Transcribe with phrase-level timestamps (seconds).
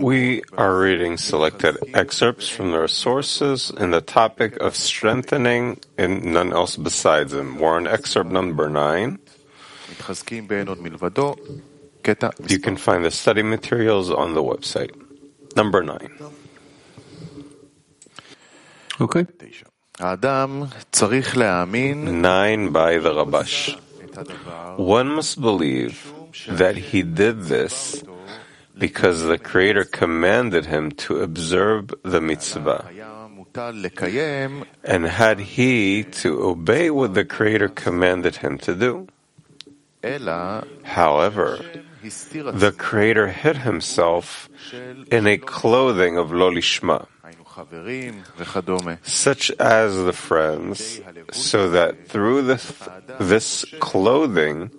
[0.00, 6.54] We are reading selected excerpts from their sources in the topic of strengthening in none
[6.54, 7.58] else besides him.
[7.58, 9.18] We're on excerpt number nine.
[12.48, 14.96] You can find the study materials on the website.
[15.54, 16.08] Number nine.
[18.98, 19.26] Okay.
[22.22, 23.76] Nine by the Rabash.
[24.78, 26.12] One must believe
[26.48, 28.02] that he did this
[28.78, 32.90] because the Creator commanded him to observe the mitzvah.
[34.84, 39.08] And had he to obey what the Creator commanded him to do.
[40.84, 41.64] However,
[42.02, 44.48] the Creator hid himself
[45.10, 47.08] in a clothing of lolishma,
[49.02, 51.00] such as the friends,
[51.32, 52.72] so that through this,
[53.18, 54.70] this clothing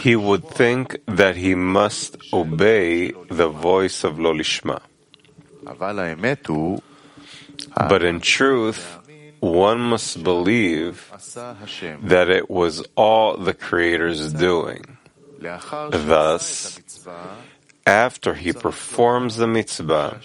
[0.00, 4.80] he would think that he must obey the voice of lolishma.
[7.88, 8.98] But in truth,
[9.40, 11.10] one must believe
[12.02, 14.98] that it was all the Creator's doing.
[15.40, 16.78] Thus,
[17.86, 20.20] after he performs the mitzvah,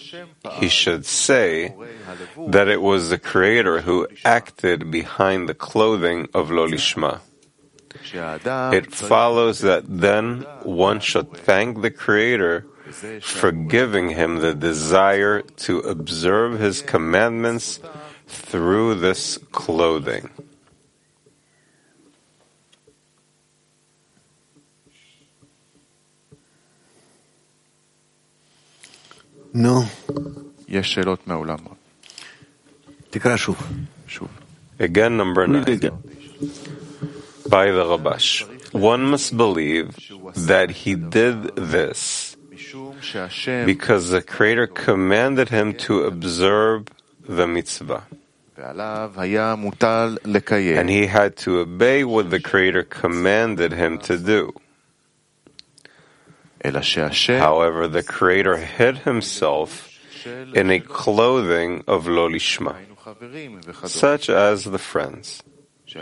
[0.53, 1.73] he should say
[2.47, 7.22] that it was the Creator who acted behind the clothing of Lolishma.
[8.73, 12.66] It follows that then one should thank the Creator
[13.22, 17.80] for giving him the desire to observe his commandments
[18.27, 20.30] through this clothing.
[29.56, 29.80] נו,
[30.68, 31.56] יש שאלות מהעולם.
[33.10, 33.56] תקרא שוב.
[34.06, 34.28] שוב.
[34.80, 35.68] Again, number Read nine.
[35.68, 35.98] again.
[37.48, 38.42] By the Rabash.
[38.72, 39.88] One must believe
[40.34, 46.84] that he did this משום שהשם because the Creator commanded him to observe
[47.28, 48.00] the mitzvah.
[48.58, 50.78] ועליו היה מוטל לקיים.
[50.78, 54.52] And he had to obey what the Creator commanded him to do.
[56.63, 59.89] However, the Creator hid himself
[60.25, 62.75] in a clothing of Lolishma,
[63.87, 65.43] such as the friends.
[65.87, 66.01] So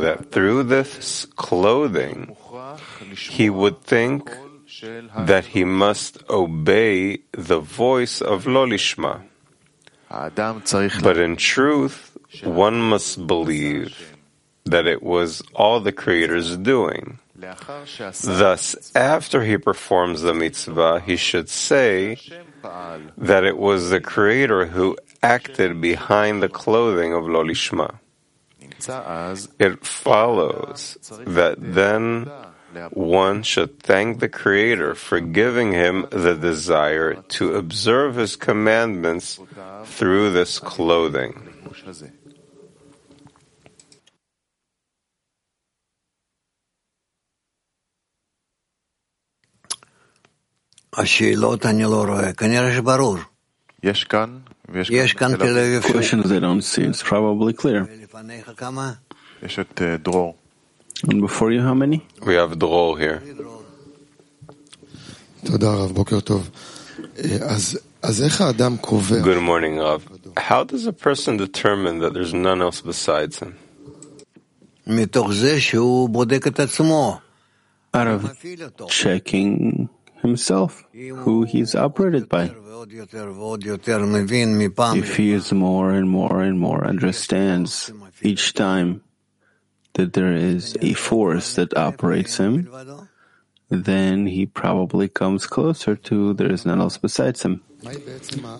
[0.00, 2.36] that through this clothing,
[3.30, 4.30] he would think
[5.16, 9.22] that he must obey the voice of Lolishma.
[11.02, 14.16] But in truth, one must believe
[14.64, 17.18] that it was all the Creator's doing.
[17.38, 22.18] Thus, after he performs the mitzvah, he should say
[22.62, 27.98] that it was the Creator who acted behind the clothing of Lolishma.
[29.58, 32.30] It follows that then
[32.90, 39.40] one should thank the Creator for giving him the desire to observe His commandments
[39.84, 41.52] through this clothing.
[55.92, 57.86] Questions I don't see, it's probably clear.
[61.06, 62.06] And before you, how many?
[62.24, 63.20] We have Dror here.
[69.22, 70.08] Good morning, Rav.
[70.38, 73.54] How does a person determine that there's none else besides him?
[77.94, 78.36] Out of
[78.88, 79.85] checking
[80.26, 82.50] himself, who he is operated by.
[84.94, 87.90] If he is more and more and more understands
[88.22, 89.02] each time
[89.94, 92.68] that there is a force that operates him,
[93.70, 97.62] then he probably comes closer to there is none else besides him.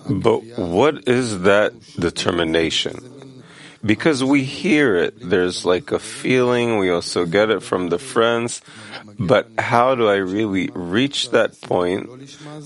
[0.09, 3.16] But what is that determination?
[3.87, 8.61] because we hear it, there's like a feeling, we also get it from the friends,
[9.19, 12.11] but how do I really reach that point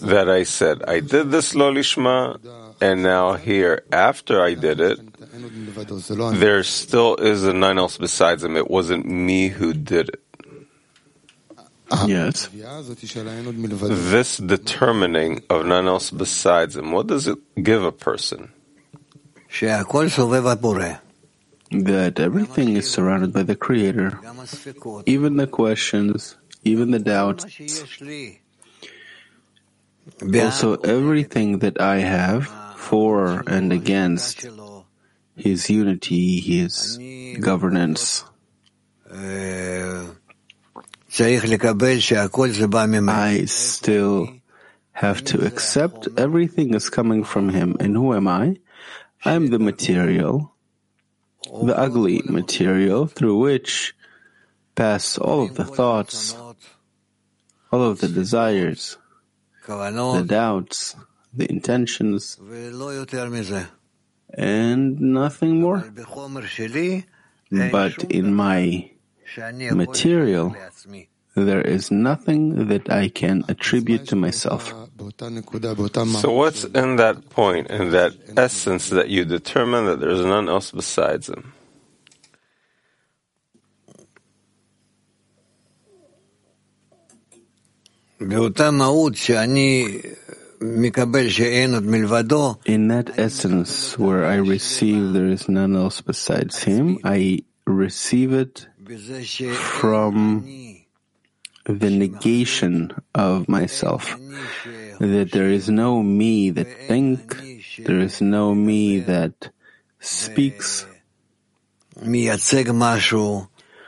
[0.00, 2.40] that I said, I did this lolishma,
[2.81, 4.99] and now here, after I did it,
[6.38, 8.56] there still is a nine else besides him.
[8.56, 10.23] It wasn't me who did it.
[12.06, 12.49] Yes.
[14.11, 18.52] This determining of none else besides him, what does it give a person?
[21.70, 24.19] that everything is surrounded by the Creator,
[25.06, 27.46] even the questions, even the doubts.
[30.34, 34.46] Also, everything that I have for and against
[35.37, 36.99] His unity, His
[37.38, 38.25] governance.
[43.08, 44.28] I still
[44.93, 47.76] have to accept everything is coming from Him.
[47.78, 48.56] And who am I?
[49.25, 50.52] I am the material
[51.50, 53.94] the ugly material through which
[54.75, 56.35] pass all of the thoughts,
[57.73, 58.97] all of the desires,
[59.67, 60.97] the doubts,
[61.35, 62.38] the intentions,
[64.35, 65.93] and nothing more.
[67.50, 68.91] But in my
[69.73, 70.56] material,
[71.35, 74.75] there is nothing that I can attribute to myself.
[76.20, 80.49] So, what's in that point, in that essence, that you determine that there is none
[80.49, 81.52] else besides Him?
[88.20, 88.29] In
[92.88, 98.67] that essence where I receive there is none else besides Him, I receive it
[99.55, 100.44] from
[101.64, 104.17] the negation of myself
[105.00, 107.35] that there is no me that think,
[107.79, 109.50] there is no me that
[109.99, 110.87] speaks,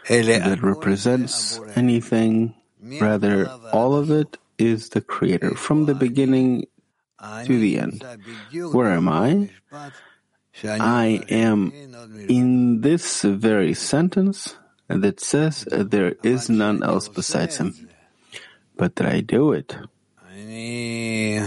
[0.09, 2.55] that represents anything.
[2.83, 6.67] Rather, all of it is the Creator from the beginning
[7.21, 8.03] to the end.
[8.73, 9.51] Where am I?
[10.65, 11.73] I am
[12.29, 14.57] in this very sentence
[14.89, 17.89] that says there is none else besides Him.
[18.77, 19.77] But that I do it
[20.53, 21.41] me.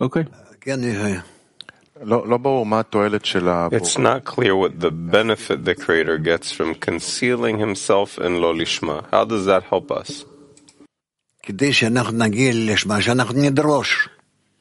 [0.00, 0.26] Okay.
[0.62, 1.37] Uh.
[2.00, 9.06] It's not clear what the benefit the Creator gets from concealing himself in Lolishma.
[9.10, 10.24] How does that help us?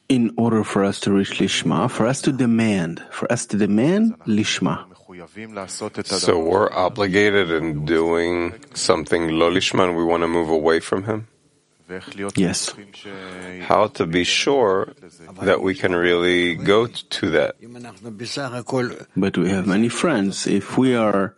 [0.09, 4.15] In order for us to reach Lishma, for us to demand, for us to demand
[4.25, 4.85] Lishma.
[6.05, 11.27] So we're obligated in doing something Lolishma and we want to move away from him?
[12.35, 12.73] Yes.
[13.61, 14.93] How to be sure
[15.41, 17.55] that we can really go to that.
[19.15, 20.47] But we have many friends.
[20.47, 21.35] If we are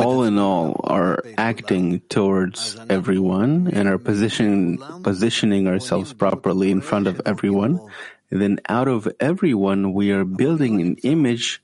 [0.00, 7.06] all in all are acting towards everyone and are positioning positioning ourselves properly in front
[7.06, 7.78] of everyone,
[8.30, 11.60] then out of everyone we are building an image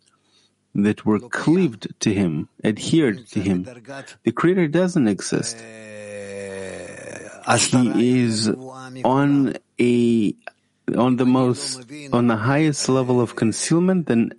[0.75, 3.65] that we're cleaved to him, adhered to him.
[4.25, 5.57] The Creator doesn't exist
[7.47, 8.49] as he is
[9.05, 10.35] on a
[10.97, 14.33] on the most on the highest level of concealment than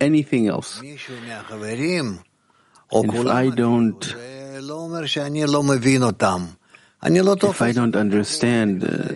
[0.00, 0.80] anything else.
[0.84, 1.10] If
[3.26, 4.14] I don't
[7.02, 9.14] if I don't understand uh,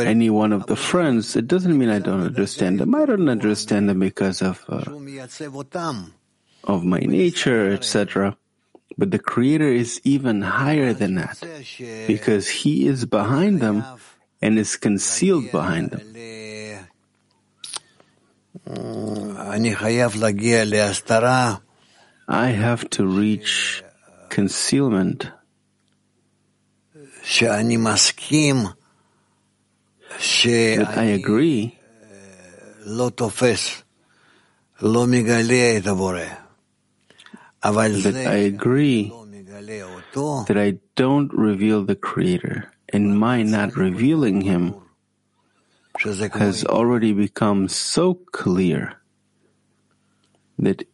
[0.00, 2.94] any one of the friends, it doesn't mean I don't understand them.
[2.94, 4.84] I don't understand them because of uh,
[6.64, 8.36] of my nature, etc.
[8.99, 13.77] But the Creator is even higher than that זה ש- because He is behind them
[14.43, 16.01] and is concealed behind them.
[16.15, 16.17] ל-
[19.53, 21.55] אני חייב להגיע להסתרה
[22.29, 23.83] I have to reach
[24.33, 25.25] concealment
[27.23, 28.69] שאני מסכים that
[30.19, 31.69] I שאני agree
[32.89, 33.81] לא תופס,
[34.81, 36.19] לא מגלה את הבורא.
[38.02, 39.12] that I agree
[40.46, 44.76] that I don't reveal the Creator, and my not revealing Him
[46.34, 49.00] has already become so clear
[50.58, 50.84] that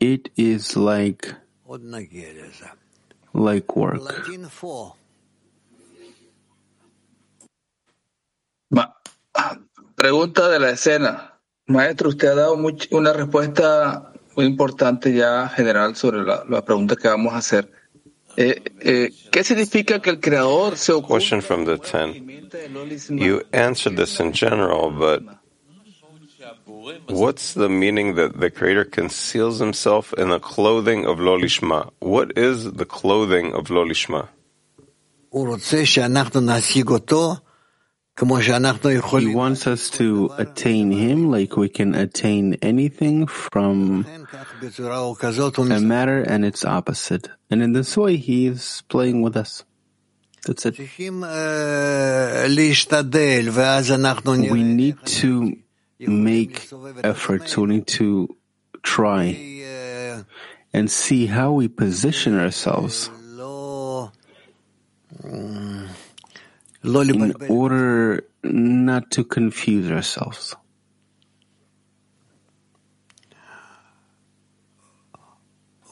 [0.00, 1.34] it is like
[3.34, 4.02] like work.
[8.70, 8.86] Ma
[9.96, 11.32] pregunta de la escena.
[11.68, 12.56] Maestro, usted ha dado
[12.92, 14.07] una respuesta
[14.38, 17.72] muy importante ya general sobre la, la pregunta que vamos a hacer.
[18.36, 22.48] Eh, eh, ¿Qué significa que el creador se oculte Question from the 10.
[22.48, 23.20] de Lo Lishma?
[23.20, 25.24] You answered this in general, but
[27.08, 31.90] what's the meaning that the Creator conceals himself in the clothing of Lolishma?
[31.98, 33.84] What is the clothing of Lo
[38.18, 44.04] he wants us to attain Him like we can attain anything from
[45.70, 47.28] a matter and its opposite.
[47.50, 49.64] And in this way, He is playing with us.
[50.46, 50.78] That's it.
[54.50, 55.56] We need to
[56.00, 56.68] make
[57.04, 57.56] efforts.
[57.56, 58.36] We need to
[58.82, 59.34] try
[60.72, 63.10] and see how we position ourselves
[66.82, 70.54] in order not to confuse ourselves.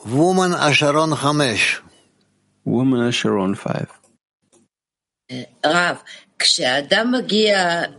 [0.07, 1.81] Woman Asharon Chamesh.
[2.65, 3.93] Woman Asharon 5.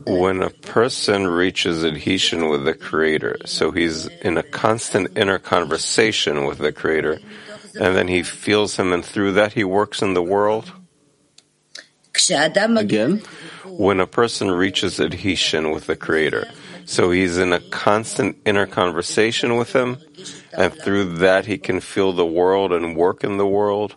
[0.06, 6.46] When a person reaches adhesion with the Creator, so he's in a constant inner conversation
[6.46, 7.20] with the Creator,
[7.79, 10.72] and then he feels Him, and through that he works in the world.
[12.77, 13.21] Again?
[13.65, 16.47] When a person reaches adhesion with the Creator,
[16.86, 19.97] so he's in a constant inner conversation with Him,
[20.53, 23.95] and through that he can feel the world and work in the world.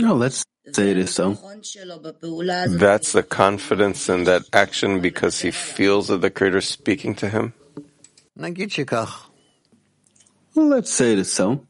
[0.00, 1.32] No, let's say it is so.
[1.32, 7.28] That's the confidence in that action because he feels that the Creator is speaking to
[7.28, 7.54] him?
[10.54, 11.67] Let's say it is so.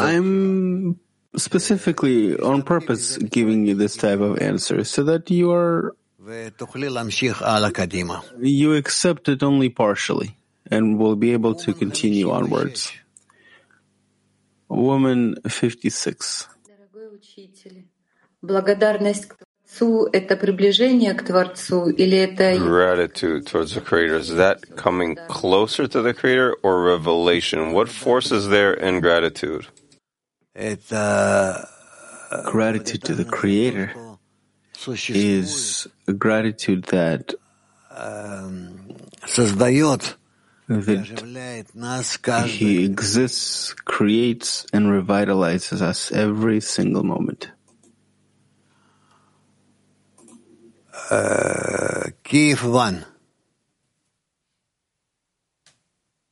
[0.00, 1.00] I'm
[1.36, 5.96] specifically on purpose giving you this type of answer so that you are
[8.38, 10.36] you accept it only partially
[10.70, 12.92] and will be able to continue onwards.
[14.68, 16.48] Woman 56.
[19.77, 22.55] Благодарность к Творцу – это приближение к Творцу или это...
[22.55, 27.73] Gratitude towards the Creator, is that coming closer to the Creator or revelation?
[27.73, 29.67] What force is there in gratitude?
[32.45, 33.91] Gratitude to the Creator
[35.09, 37.33] is a gratitude that
[38.27, 40.15] that
[42.47, 47.51] He exists, creates, and revitalizes us every single moment.
[51.09, 53.05] Uh, Kiev 1.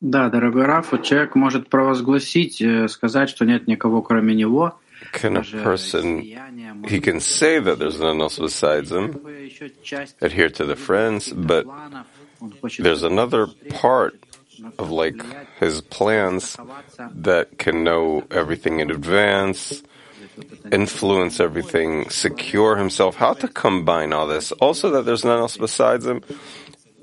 [0.02, 4.74] Да, дорогой Раф, человек может провозгласить, сказать, что нет никого кроме него.
[5.14, 6.22] Can a person,
[6.88, 9.20] he can say that there's none else besides him,
[10.22, 11.66] adhere to the friends, but
[12.78, 14.14] there's another part
[14.78, 15.22] of like
[15.60, 16.56] his plans
[17.16, 19.82] that can know everything in advance,
[20.73, 24.53] influence everything, secure himself, how to combine all this.
[24.53, 26.23] Also that there's none else besides him,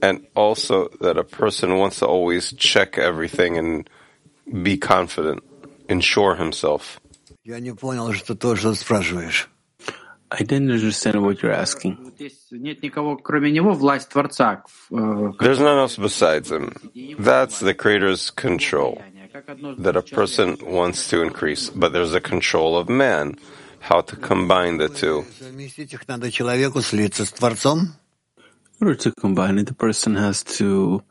[0.02, 3.90] and also that a person wants to always check everything and
[4.64, 5.44] be confident,
[5.90, 7.00] ensure himself.
[10.36, 12.12] I didn't understand what you're asking.
[15.40, 16.74] There's none else besides him.
[17.20, 19.02] That's the Creator's control
[19.78, 23.36] that a person wants to increase, but there's a control of man,
[23.80, 25.26] how to combine the two.
[28.82, 31.04] In order to combine it, the person has to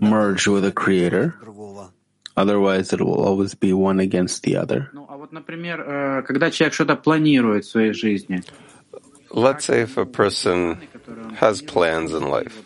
[0.00, 1.36] merge with the Creator.
[2.36, 4.90] Otherwise, it will always be one against the other.
[9.34, 10.88] Let's say if a person
[11.34, 12.64] has plans in life,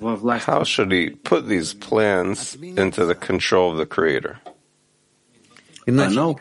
[0.00, 4.40] how should he put these plans into the control of the Creator?
[5.88, 6.38] I know.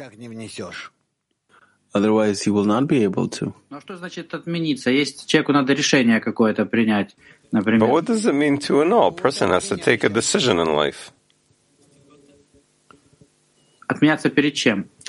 [1.95, 3.53] Otherwise, he will not be able to.
[3.71, 3.89] But
[7.89, 9.07] what does it mean to annul?
[9.07, 11.11] A person has to take a decision in life.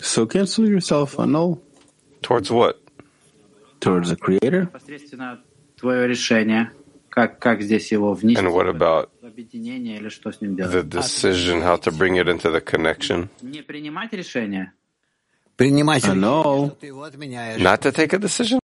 [0.00, 1.60] So cancel yourself, annul.
[2.22, 2.80] Towards what?
[3.80, 4.70] Towards the Creator.
[7.17, 13.29] And what about the decision how to bring it into the connection?
[15.57, 16.77] Annul.
[17.59, 18.59] Not to take a decision?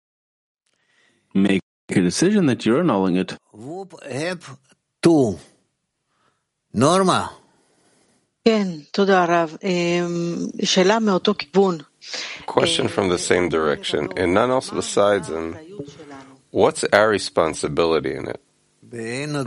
[1.35, 3.35] Make a decision that you're annulling it.
[5.03, 5.39] Two.
[6.73, 7.31] Norma.
[8.45, 9.57] כן, תודה רב.
[10.65, 11.79] שאלה מאותו כיוון.
[12.47, 14.09] Question from the same direction.
[14.17, 15.57] And none else besides him.
[16.52, 18.42] What's our responsibility in it?
[18.92, 19.46] And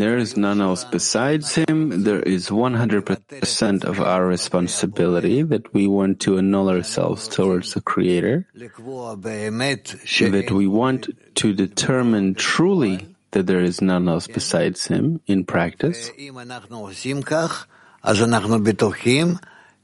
[0.00, 2.02] there is none else besides him.
[2.02, 8.46] There is 100% of our responsibility that we want to annul ourselves towards the Creator,
[8.54, 16.10] that we want to determine truly that there is none else besides him in practice.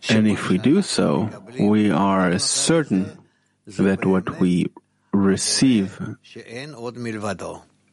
[0.09, 3.19] And if we do so, we are certain
[3.67, 4.67] that what we
[5.13, 5.99] receive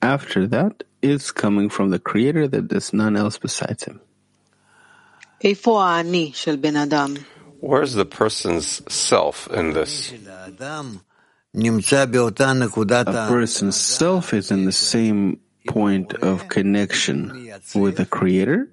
[0.01, 4.01] after that is coming from the Creator, that there's none else besides Him.
[7.61, 10.11] Where's the person's self in this?
[13.07, 18.69] A person's self is in the same point of connection with the Creator,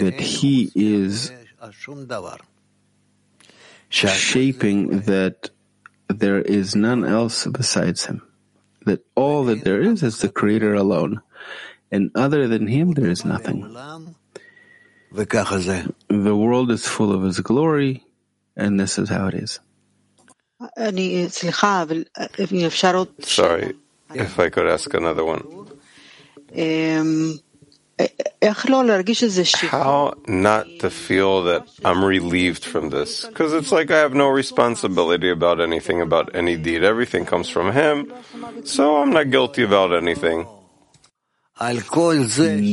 [0.00, 1.30] that he is
[3.94, 5.50] shaping that
[6.08, 8.22] there is none else besides him,
[8.86, 11.22] that all that there is is the Creator alone,
[11.90, 13.62] and other than him there is nothing.
[16.08, 18.02] The world is full of his glory,
[18.56, 19.60] and this is how it is.
[23.22, 23.74] Sorry,
[24.12, 25.42] if I could ask another one.
[29.70, 33.24] How not to feel that I'm relieved from this?
[33.24, 36.82] Because it's like I have no responsibility about anything, about any deed.
[36.84, 38.12] Everything comes from Him,
[38.64, 40.46] so I'm not guilty about anything.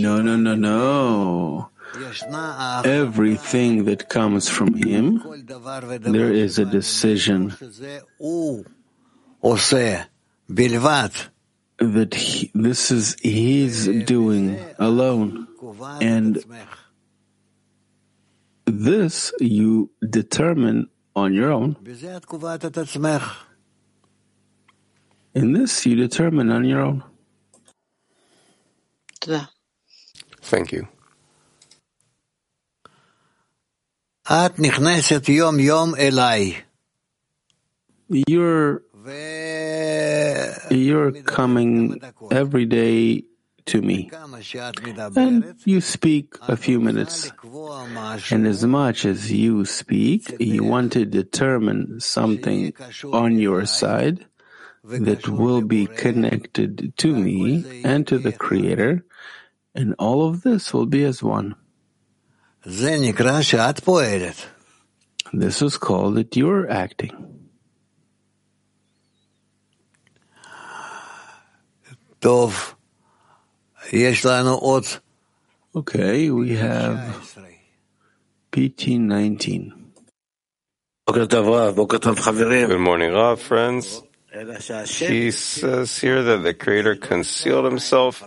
[0.01, 1.69] No, no, no, no.
[2.85, 5.21] Everything that comes from Him,
[6.01, 7.53] there is a decision
[11.81, 15.49] that he, this is His doing alone.
[16.01, 16.39] And
[18.67, 21.77] this you determine on your own.
[25.35, 27.03] In this you determine on your own.
[30.41, 30.87] Thank you.
[38.09, 38.83] You're
[40.69, 43.23] you're coming every day
[43.65, 44.09] to me,
[45.15, 47.31] and you speak a few minutes.
[48.31, 52.73] And as much as you speak, you want to determine something
[53.13, 54.25] on your side
[54.83, 59.05] that will be connected to me and to the Creator,
[59.75, 61.55] and all of this will be as one.
[65.33, 67.30] This is called that you're acting.
[75.75, 76.99] Okay, we have
[78.51, 79.71] PT19.
[82.67, 84.03] Good morning, Rav, friends.
[85.09, 88.23] He says here that the Creator concealed himself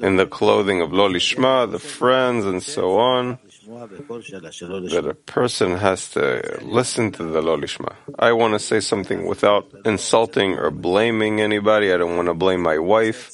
[0.00, 3.38] in the clothing of Lo Lishma, the friends, and so on.
[3.72, 7.94] That a person has to listen to the Lo Lishma.
[8.18, 11.92] I want to say something without insulting or blaming anybody.
[11.92, 13.30] I don't want to blame my wife,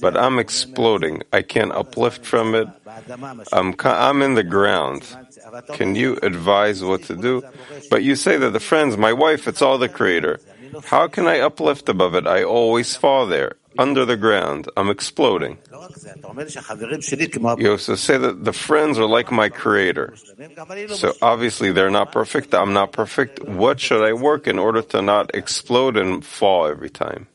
[0.00, 1.22] but I'm exploding.
[1.32, 2.68] I can't uplift from it.
[3.52, 5.06] I'm, I'm in the ground.
[5.72, 7.42] Can you advise what to do?
[7.90, 10.40] But you say that the friends, my wife, it's all the Creator.
[10.84, 12.26] How can I uplift above it?
[12.26, 14.68] I always fall there, under the ground.
[14.76, 15.58] I'm exploding.
[17.58, 20.14] You also say that the friends are like my creator.
[20.94, 22.54] So obviously they're not perfect.
[22.54, 23.42] I'm not perfect.
[23.44, 27.28] What should I work in order to not explode and fall every time?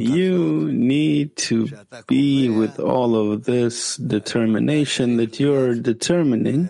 [0.00, 1.68] You need to
[2.08, 6.68] be with all of this determination that you're determining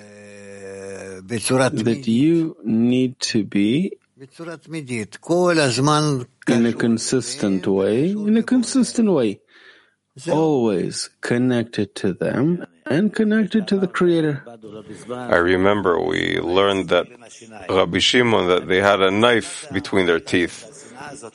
[1.31, 3.97] that you need to be
[6.47, 9.41] in a consistent way, in a consistent way,
[10.31, 14.45] always connected to them and connected to the Creator.
[15.11, 17.07] I remember we learned that
[17.71, 20.70] Rabbi Shimon that they had a knife between their teeth.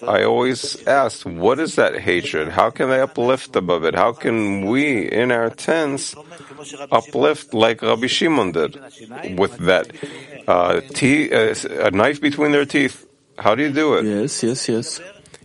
[0.07, 2.49] I always asked, what is that hatred?
[2.49, 3.95] How can they uplift above it?
[3.95, 6.15] How can we, in our tents,
[6.91, 8.77] uplift like Rabbi Shimon did
[9.37, 9.91] with that
[10.47, 13.07] uh, tea, uh, a knife between their teeth?
[13.37, 14.05] How do you do it?
[14.05, 15.01] Yes, yes, yes.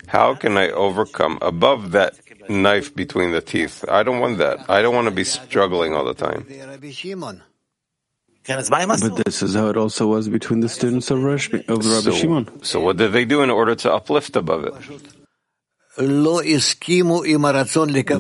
[0.06, 2.14] How can I overcome above that
[2.48, 3.84] knife between the teeth?
[3.88, 4.68] I don't want that.
[4.68, 6.46] I don't want to be struggling all the time.
[8.50, 12.10] But this is how it also was between the students of, Rash, of Rabbi so,
[12.12, 12.64] Shimon.
[12.64, 14.74] So what did they do in order to uplift above it?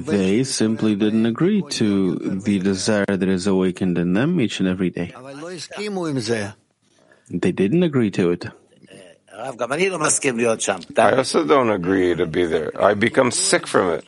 [0.06, 4.90] They simply didn't agree to the desire that is awakened in them each and every
[4.90, 5.14] day.
[7.30, 8.46] They didn't agree to it.
[10.98, 12.70] I also don't agree to be there.
[12.76, 14.04] I become sick from it.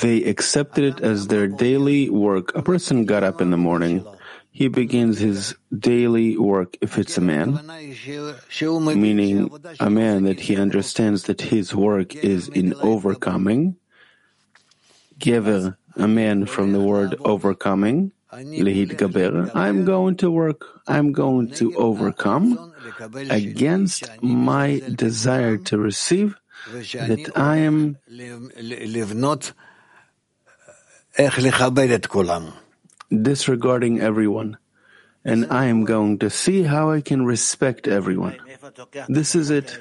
[0.00, 2.54] They accepted it as their daily work.
[2.54, 4.06] A person got up in the morning.
[4.50, 7.60] He begins his daily work if it's a man,
[8.94, 13.76] meaning a man that he understands that his work is in overcoming.
[15.18, 19.50] Gever, a man from the word overcoming, lehitgaber.
[19.54, 20.64] I'm going to work.
[20.86, 22.73] I'm going to overcome
[23.30, 26.36] against my desire to receive
[26.72, 27.98] that I am
[33.22, 34.58] disregarding everyone
[35.24, 38.36] and I am going to see how I can respect everyone.
[39.08, 39.78] This is it.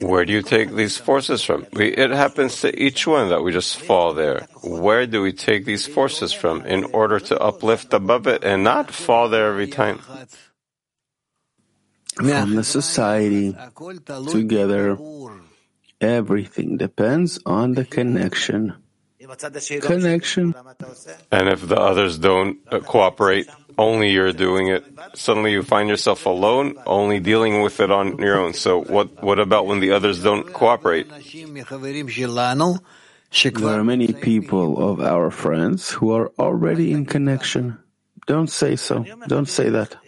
[0.00, 1.66] Where do you take these forces from?
[1.72, 4.46] We, it happens to each one that we just fall there.
[4.62, 8.90] Where do we take these forces from in order to uplift above it and not
[8.90, 10.00] fall there every time?
[12.14, 13.56] From the society,
[14.28, 14.98] together,
[16.00, 18.74] everything depends on the connection.
[19.80, 20.54] Connection.
[21.30, 23.48] And if the others don't uh, cooperate,
[23.78, 24.84] only you're doing it.
[25.14, 28.52] Suddenly you find yourself alone, only dealing with it on your own.
[28.52, 31.08] So what, what about when the others don't cooperate?
[31.08, 31.64] There
[33.68, 37.78] are many people of our friends who are already in connection.
[38.26, 39.04] Don't say so.
[39.26, 39.96] Don't say that.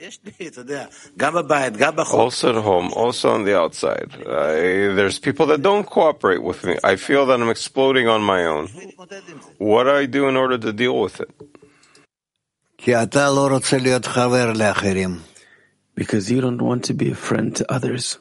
[2.21, 4.09] Also at home, also on the outside.
[4.27, 6.77] I, there's people that don't cooperate with me.
[6.85, 8.69] I feel that I'm exploding on my own.
[9.59, 11.31] What do I do in order to deal with it?
[15.97, 18.19] Because you don't want to be a friend to others.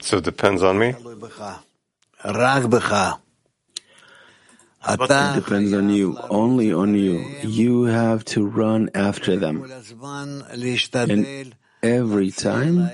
[0.00, 0.94] So it depends on me?
[4.86, 7.24] It depends on you, only on you.
[7.42, 9.64] You have to run after them.
[10.94, 12.88] And every time,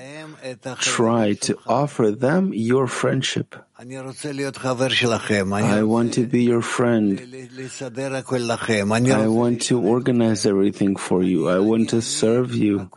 [0.79, 3.55] try to offer them your friendship.
[3.79, 7.19] I want to be your friend.
[7.19, 7.25] I
[9.27, 11.49] want to organize everything for you.
[11.49, 12.89] I want to serve you.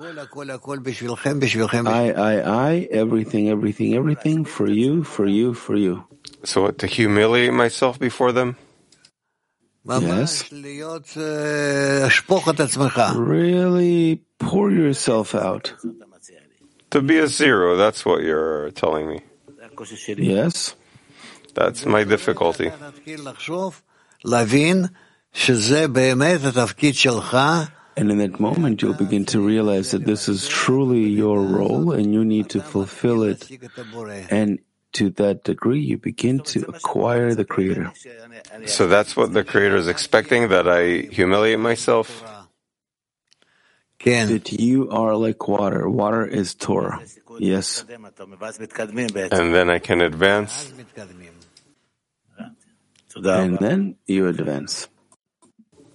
[1.87, 6.05] I, I, I, everything, everything, everything for you, for you, for you.
[6.45, 8.57] So what, to humiliate myself before them?
[9.87, 10.51] Yes.
[13.17, 15.75] Really pour yourself out.
[16.91, 19.21] To be a zero, that's what you're telling me.
[20.17, 20.75] Yes.
[21.55, 22.71] That's my difficulty.
[27.97, 32.13] And in that moment, you'll begin to realize that this is truly your role and
[32.13, 33.49] you need to fulfill it.
[34.31, 34.59] And
[34.95, 37.93] to that degree, you begin to acquire the Creator.
[38.67, 42.25] So that's what the Creator is expecting, that I humiliate myself?
[44.05, 45.89] That you are like water.
[45.89, 47.01] Water is Torah.
[47.39, 47.85] Yes.
[47.89, 50.73] And then I can advance?
[53.17, 54.89] And then you advance.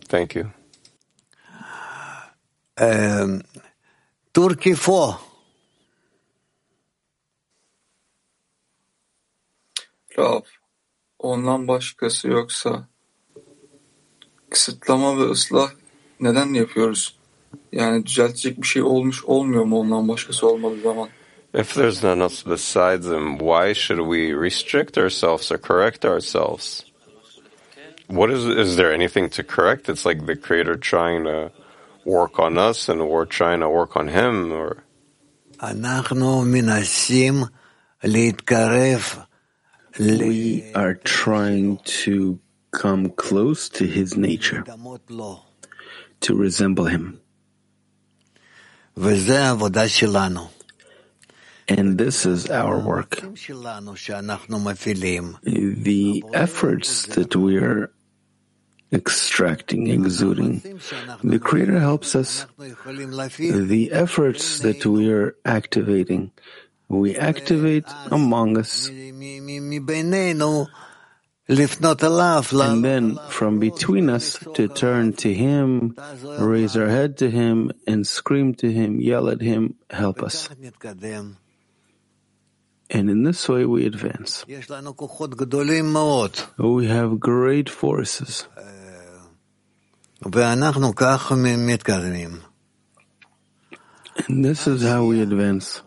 [0.06, 0.52] Thank you.
[2.78, 3.44] Um,
[4.34, 5.29] Turkey 4.
[10.19, 10.41] Rav,
[11.19, 12.89] ondan başkası yoksa
[14.51, 15.71] kısıtlama ve ıslah
[16.21, 17.17] neden yapıyoruz?
[17.73, 21.09] Yani düzeltecek bir şey olmuş olmuyor mu ondan başkası olmadığı zaman?
[21.55, 26.85] If there's none else besides him, why should we restrict ourselves or correct ourselves?
[28.09, 29.89] What is is there anything to correct?
[29.89, 31.51] It's like the creator trying to
[32.05, 34.77] work on us and we're trying to work on him or
[35.63, 37.35] אנחנו מנסים
[38.05, 39.01] להתקרב
[40.00, 42.40] we are trying to
[42.72, 44.64] come close to his nature,
[46.22, 47.20] to resemble him.
[51.72, 53.22] And this is our work.
[55.44, 57.92] The efforts that we are
[58.92, 60.62] extracting, exuding.
[61.24, 62.48] The Creator helps us.
[62.58, 66.32] The efforts that we are activating,
[66.90, 68.90] we activate among us.
[68.90, 69.22] And
[72.86, 75.96] then from between us to turn to Him,
[76.38, 80.50] raise our head to Him, and scream to Him, yell at Him, help us.
[82.92, 84.46] And in this way we advance.
[86.58, 88.48] We have great forces.
[94.28, 95.82] And this is how we advance.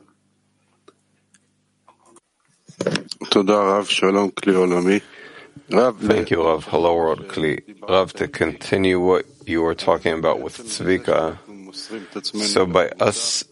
[5.69, 6.65] Thank you, Rav.
[6.65, 7.63] Hello, World Kli.
[7.89, 11.39] Rav, to continue what you were talking about with Tzvika,
[12.25, 13.45] so by us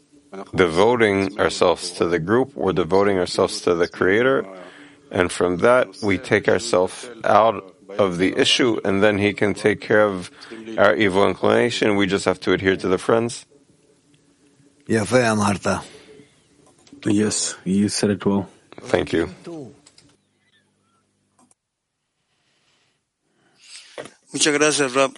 [0.54, 4.46] devoting ourselves to the group, we're devoting ourselves to the Creator,
[5.10, 9.80] and from that we take ourselves out of the issue, and then He can take
[9.80, 10.30] care of
[10.78, 11.96] our evil inclination.
[11.96, 13.46] We just have to adhere to the friends.
[17.04, 18.48] Yes, you said it well.
[18.88, 19.28] Thank you.
[24.32, 25.12] Muchas gracias, Rab.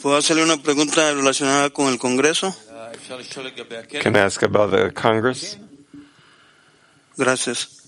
[0.00, 2.54] ¿Puedo hacerle una pregunta relacionada con el Congreso?
[4.02, 5.58] Can I ask about the Congress?
[7.16, 7.81] Gracias.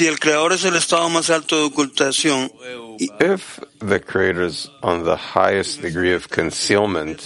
[0.00, 2.50] Si el creador es el estado más alto de ocultación,
[2.98, 7.20] If the Creator is on the highest degree of concealment,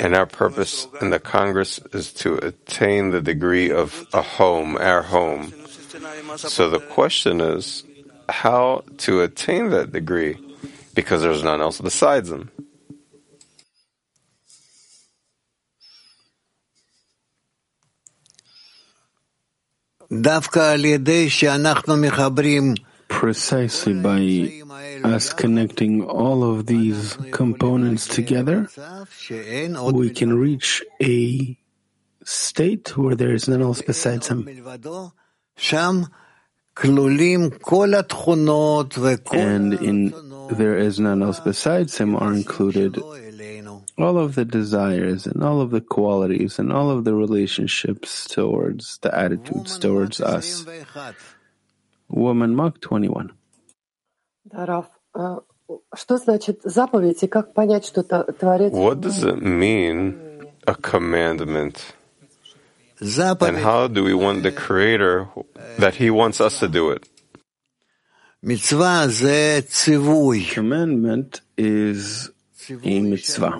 [0.00, 5.02] And our purpose in the Congress is to attain the degree of a home, our
[5.02, 5.52] home.
[6.36, 7.82] So the question is
[8.28, 10.36] how to attain that degree
[10.94, 12.52] because there's none else besides him.
[23.08, 24.62] Precisely by
[25.04, 28.68] us connecting all of these components together,
[29.92, 31.58] we can reach a
[32.24, 34.48] state where there is none else besides Him.
[39.32, 40.14] And in
[40.56, 42.96] there is none else besides Him are included
[43.98, 48.98] all of the desires and all of the qualities and all of the relationships towards
[48.98, 50.64] the attitudes towards us.
[52.08, 53.32] Woman Mark 21.
[58.72, 61.94] What does it mean, a commandment?
[63.00, 65.28] And how do we want the Creator
[65.78, 67.06] that He wants us to do it?
[70.54, 72.30] Commandment is
[72.70, 73.58] a mitzvah.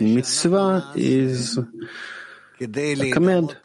[0.00, 1.58] Mitzvah is
[2.60, 3.56] a command.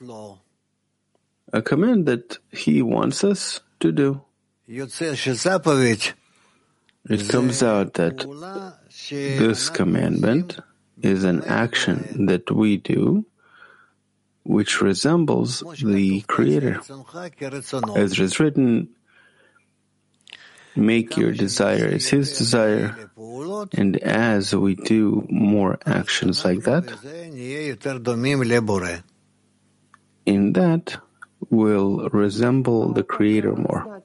[1.52, 4.22] A command that He wants us to do.
[4.67, 4.89] It
[7.30, 8.26] comes out that
[9.10, 10.60] this commandment
[11.02, 13.26] is an action that we do
[14.43, 16.82] which resembles the Creator.
[17.96, 18.89] As it is written,
[20.76, 22.96] make your desire as His desire,
[23.74, 26.86] and as we do more actions like that,
[30.26, 30.98] in that
[31.50, 34.02] will resemble the Creator more.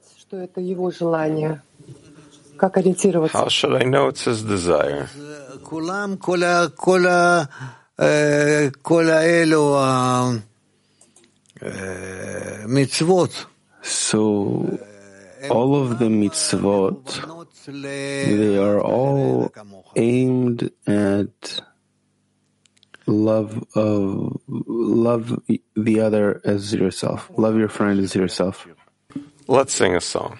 [3.31, 5.07] How should I know it's his desire?
[13.81, 14.79] So,
[15.50, 17.04] all of the mitzvot,
[18.36, 19.52] they are all
[19.96, 21.60] aimed at
[23.06, 25.38] love of love
[25.76, 27.30] the other as yourself.
[27.36, 28.66] Love your friend as yourself.
[29.46, 30.38] Let's sing a song.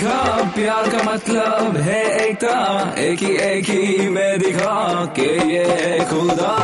[0.00, 6.54] सीखा प्यार का मतलब है एकता एक ही एक ही मैं दिखा के ये खुदा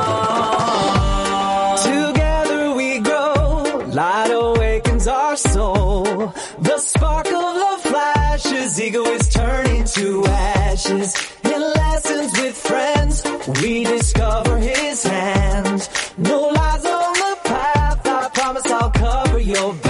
[1.82, 6.32] Together we grow, light awakens our soul.
[6.60, 11.14] The spark of love flashes, ego is turning to ashes.
[11.44, 13.22] In lessons with friends,
[13.60, 15.88] we discover his hand.
[16.18, 19.85] No lies on the path, I promise I'll cover your back.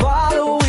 [0.00, 0.61] We are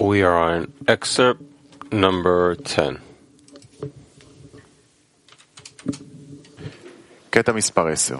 [0.00, 1.42] We are on excerpt
[1.92, 2.96] number 10.
[7.30, 8.16] קטע מספר 10.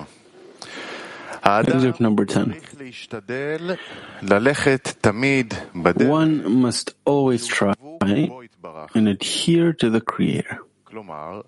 [1.44, 2.44] Excerpt number 10.
[2.80, 3.74] להשתדל
[4.22, 7.72] ללכת תמיד בדרך, One must always try
[8.94, 11.40] and adhere to the Creator, כלומר,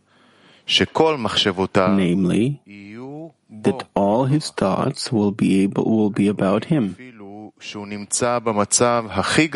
[0.66, 2.70] שכל מחשבותיו namely,
[3.64, 6.96] that all his thoughts will be able will be about him.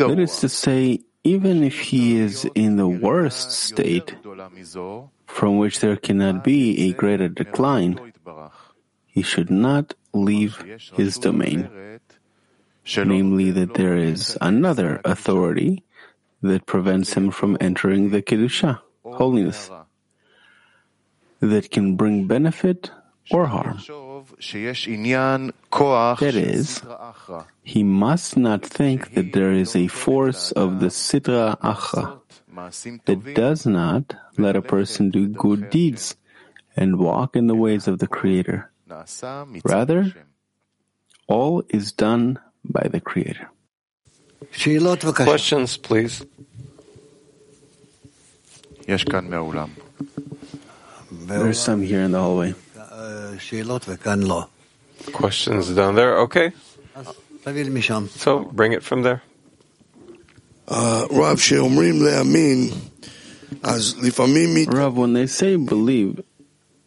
[0.08, 4.16] That is to say, even if he is in the worst state,
[5.26, 8.00] from which there cannot be a greater decline,
[9.06, 11.68] he should not leave his domain,
[12.96, 15.84] namely that there is another authority
[16.42, 19.70] that prevents him from entering the Kedusha, holiness,
[21.40, 22.90] that can bring benefit
[23.30, 23.78] or harm.
[26.20, 26.80] That is,
[27.62, 32.20] he must not think that there is a force of the Sitra Achra
[33.04, 36.16] that does not let a person do good deeds
[36.76, 38.70] and walk in the ways of the Creator.
[39.64, 40.12] Rather,
[41.28, 43.50] all is done by the Creator.
[45.28, 46.24] Questions, please.
[51.12, 52.54] There's some here in the hallway.
[55.12, 56.18] Questions down there?
[56.20, 56.52] Okay.
[58.08, 59.22] So bring it from there.
[60.68, 61.06] Uh,
[64.68, 66.22] Rav, when they say believe,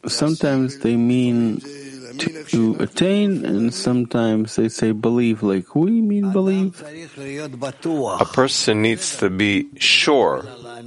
[0.08, 1.60] sometimes they mean
[2.49, 5.43] to attain, and sometimes they say believe.
[5.43, 6.82] Like, we mean believe?
[8.21, 10.45] A person needs to be sure.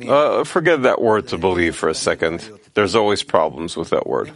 [0.09, 2.49] Uh, forget that word to believe for a second.
[2.75, 4.33] There's always problems with that word.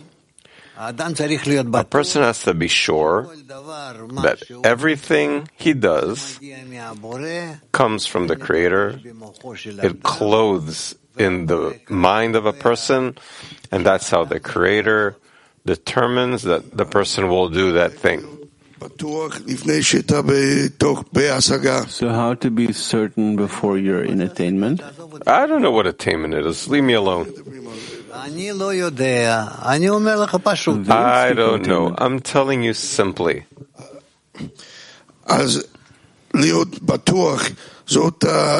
[0.80, 6.40] A person has to be sure that everything he does
[7.72, 8.98] comes from the Creator.
[9.82, 13.18] It clothes in the mind of a person,
[13.70, 15.16] and that's how the Creator
[15.66, 18.24] determines that the person will do that thing.
[18.80, 19.28] So,
[22.08, 24.80] how to be certain before you're in attainment?
[25.26, 26.66] I don't know what attainment is.
[26.66, 27.26] Leave me alone.
[30.88, 31.94] I don't know.
[31.98, 33.44] I'm telling you simply.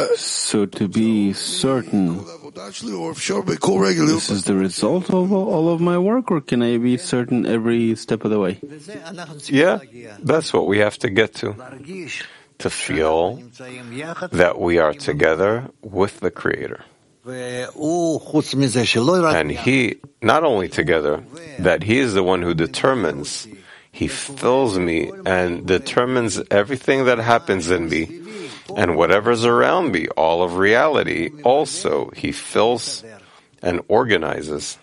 [0.07, 6.63] So to be certain, this is the result of all of my work, or can
[6.63, 8.59] I be certain every step of the way?
[9.49, 9.79] Yeah,
[10.23, 11.55] that's what we have to get to.
[12.59, 13.41] To feel
[14.33, 16.85] that we are together with the Creator.
[19.37, 21.23] And he, not only together,
[21.59, 23.47] that he is the one who determines,
[23.93, 28.23] he fills me and determines everything that happens in me
[28.77, 33.05] and whatever's around me, all of reality, also he fills
[33.63, 34.79] and organizes.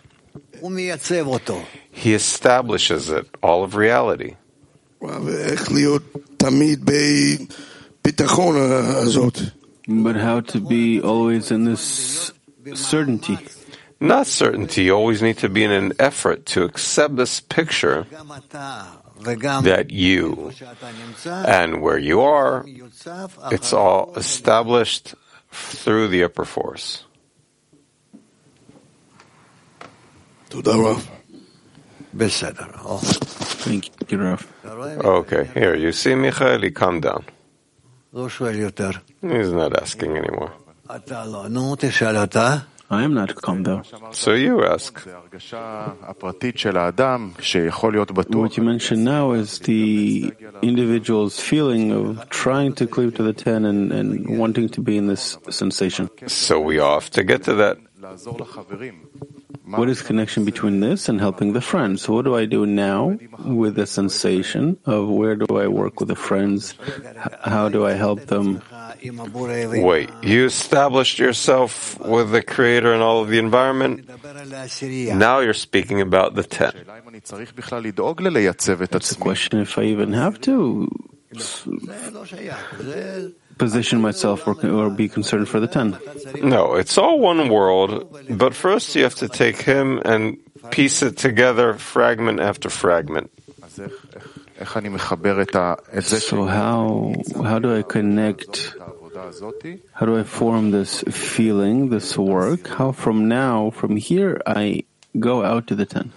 [1.91, 4.35] He establishes it, all of reality
[9.87, 12.31] but how to be always in this
[12.73, 13.37] certainty.
[13.99, 14.83] Not certainty.
[14.83, 18.05] You always need to be in an effort to accept this picture
[19.21, 20.51] that you
[21.25, 22.65] and where you are,
[23.51, 25.15] it's all established
[25.51, 27.05] through the upper force.
[32.99, 34.47] Thank you, Rav.
[34.65, 37.25] Okay, here, you see, Michael, he calm down.
[39.21, 40.51] He's not asking anymore.
[42.89, 43.83] I am not calm though.
[44.11, 44.97] So you ask.
[48.29, 53.65] What you mention now is the individual's feeling of trying to cleave to the ten
[53.65, 56.09] and, and wanting to be in this sensation.
[56.27, 57.77] So we off to get to that.
[59.63, 62.07] What is connection between this and helping the friends?
[62.07, 66.15] What do I do now with the sensation of where do I work with the
[66.15, 66.75] friends?
[67.43, 68.61] How do I help them?
[69.03, 74.09] Wait, you established yourself with the Creator and all of the environment.
[75.15, 76.71] Now you're speaking about the ten.
[78.91, 80.87] That's the question if I even have to
[83.57, 85.97] position myself or, or be concerned for the ten.
[86.41, 90.37] No, it's all one world, but first you have to take him and
[90.71, 93.31] piece it together fragment after fragment.
[93.67, 93.89] So
[96.45, 98.73] how how do I connect?
[99.93, 102.67] How do I form this feeling, this work?
[102.67, 104.83] How from now, from here, I
[105.19, 106.13] go out to the ten?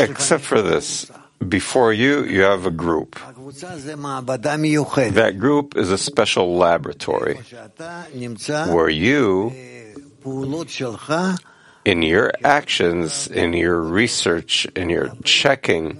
[0.00, 1.10] Except for this,
[1.46, 3.16] before you, you have a group.
[5.14, 7.38] That group is a special laboratory
[8.66, 9.52] where you,
[11.84, 15.96] in your actions, in your research, in your checking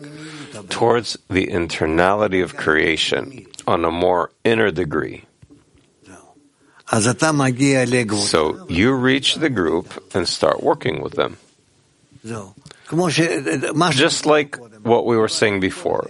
[0.68, 5.24] towards the internality of creation on a more inner degree.
[8.16, 11.36] So you reach the group and start working with them.
[13.93, 16.09] Just like what we were saying before.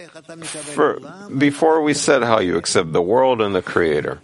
[0.75, 0.99] For,
[1.37, 4.19] before we said how you accept the world and the Creator.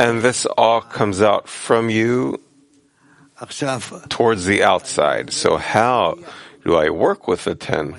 [0.00, 2.40] And this all comes out from you
[4.08, 5.32] towards the outside.
[5.32, 6.18] So how
[6.64, 7.94] do I work with the ten?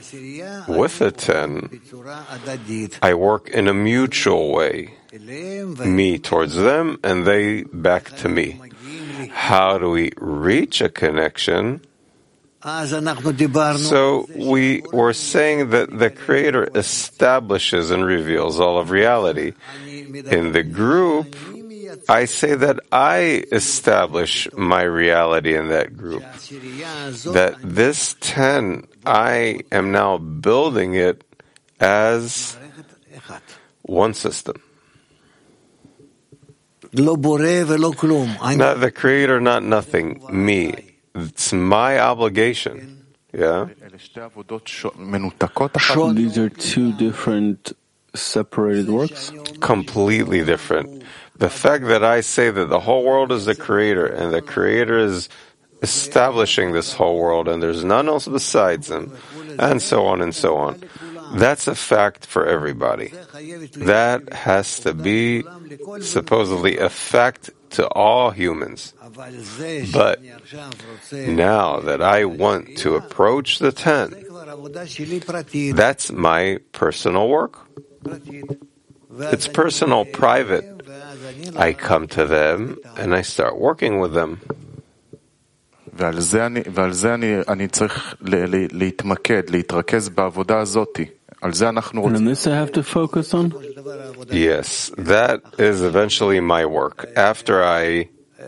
[0.68, 1.82] With the ten,
[3.01, 4.93] I work in a mutual way.
[5.14, 8.59] Me towards them and they back to me.
[9.32, 11.82] How do we reach a connection?
[12.64, 19.53] So we were saying that the Creator establishes and reveals all of reality.
[19.86, 21.36] In the group,
[22.07, 26.24] I say that I establish my reality in that group.
[27.34, 31.24] That this ten, I am now building it
[31.80, 32.55] as
[33.82, 34.62] one system.
[38.58, 40.22] Not the creator, not nothing.
[40.30, 40.96] Me.
[41.16, 43.06] It's my obligation.
[43.34, 43.68] Yeah?
[46.16, 47.72] These are two different
[48.14, 49.32] separated works?
[49.62, 51.04] Completely different.
[51.38, 54.98] The fact that I say that the whole world is the creator and the creator
[54.98, 55.30] is
[55.82, 59.18] establishing this whole world and there's none else besides him,
[59.58, 60.84] and so on and so on.
[61.35, 63.12] That's a fact for everybody.
[63.77, 65.45] That has to be
[66.01, 68.95] supposedly a fact to all humans.
[69.93, 70.21] But
[71.12, 74.14] now that I want to approach the ten,
[75.75, 77.59] that's my personal work.
[79.19, 80.64] It's personal, private.
[81.57, 84.41] I come to them and I start working with them.
[85.99, 88.14] ועל זה אני, ועל זה אני, אני צריך
[88.73, 91.01] להתמקד, להתרכז בעבודה הזאת.
[92.22, 93.54] Mitzvah have to focus on?
[94.30, 97.10] Yes, that is eventually my work.
[97.16, 98.46] After I uh,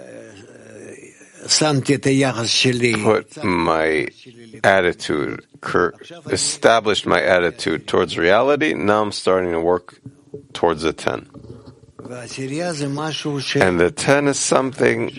[3.03, 4.07] put my
[4.63, 5.45] attitude,
[6.29, 9.99] established my attitude towards reality, now I'm starting to work
[10.53, 11.29] towards the 10.
[13.61, 15.11] And the 10 is something,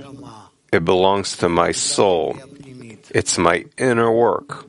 [0.72, 2.37] it belongs to my soul.
[3.11, 4.66] It's my inner work.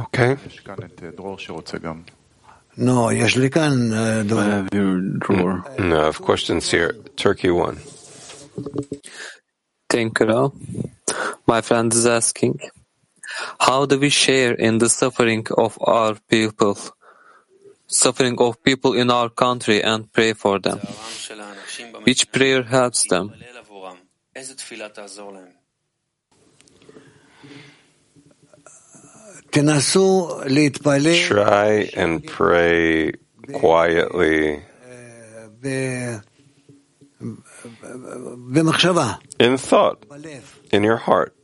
[0.00, 0.36] Okay.
[4.24, 5.64] No, I have your drawer.
[5.78, 5.88] Mm.
[5.90, 6.92] No, I have questions here.
[7.16, 7.78] Turkey one.
[9.88, 10.52] Thank you.
[11.46, 12.58] My friend is asking,
[13.60, 16.76] how do we share in the suffering of our people,
[17.86, 20.80] suffering of people in our country, and pray for them?
[22.02, 23.32] Which prayer helps them?
[31.22, 33.12] Try and pray
[33.52, 34.62] quietly.
[39.38, 40.04] in thought,
[40.72, 41.34] in your heart.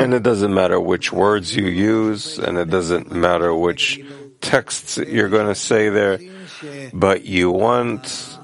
[0.00, 3.98] And it doesn't matter which words you use, and it doesn't matter which
[4.40, 6.20] texts you're going to say there,
[6.92, 8.38] but you want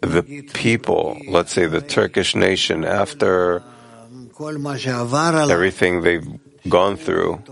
[0.00, 0.22] the
[0.54, 3.62] people, let's say the Turkish nation, after
[5.50, 6.26] everything they've
[6.68, 7.42] gone through,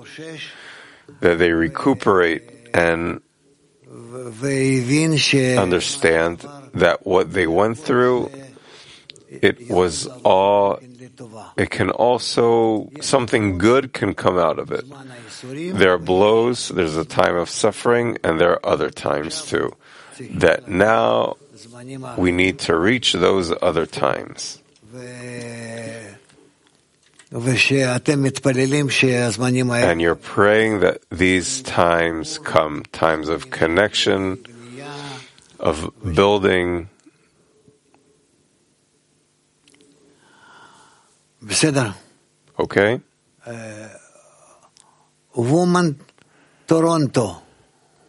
[1.20, 2.43] that they recuperate
[2.74, 3.20] and
[5.59, 8.30] understand that what they went through,
[9.30, 10.78] it was all,
[11.57, 14.85] it can also, something good can come out of it.
[15.78, 19.72] There are blows, there's a time of suffering, and there are other times too.
[20.30, 21.37] That now
[22.16, 24.61] we need to reach those other times.
[29.82, 34.39] And you're praying that these times come, times of connection,
[35.59, 36.89] of building.
[42.57, 43.01] Okay.
[45.35, 45.99] Woman
[46.68, 47.43] Toronto.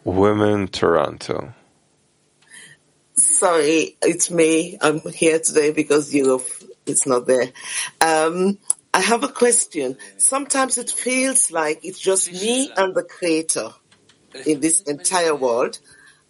[0.03, 1.51] Women Toronto.
[3.15, 4.77] Sorry, it's me.
[4.79, 6.45] I'm here today because Europe
[6.85, 7.51] is not there.
[8.01, 8.59] Um,
[8.95, 9.97] I have a question.
[10.17, 13.71] Sometimes it feels like it's just me and the creator
[14.45, 15.79] in this entire world,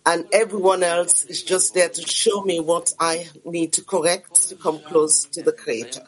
[0.04, 4.56] and everyone else is just there to show me what I need to correct to
[4.56, 6.02] come close to the creator.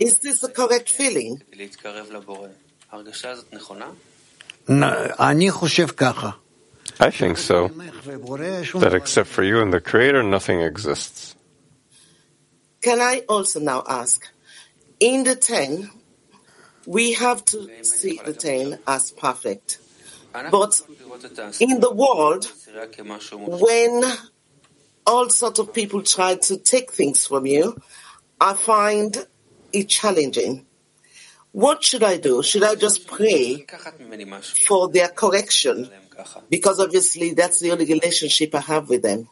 [0.00, 1.40] Is this the correct feeling?
[6.98, 7.68] I think so.
[7.68, 11.36] That except for you and the Creator, nothing exists.
[12.80, 14.28] Can I also now ask,
[14.99, 15.89] in the ten,
[16.85, 19.79] we have to see the ten as perfect.
[20.51, 20.81] But
[21.59, 22.51] in the world,
[23.35, 24.03] when
[25.05, 27.81] all sorts of people try to take things from you,
[28.39, 29.25] I find
[29.73, 30.65] it challenging.
[31.51, 32.43] What should I do?
[32.43, 33.65] Should I just pray
[34.67, 35.89] for their correction?
[36.49, 39.27] Because obviously that's the only relationship I have with them.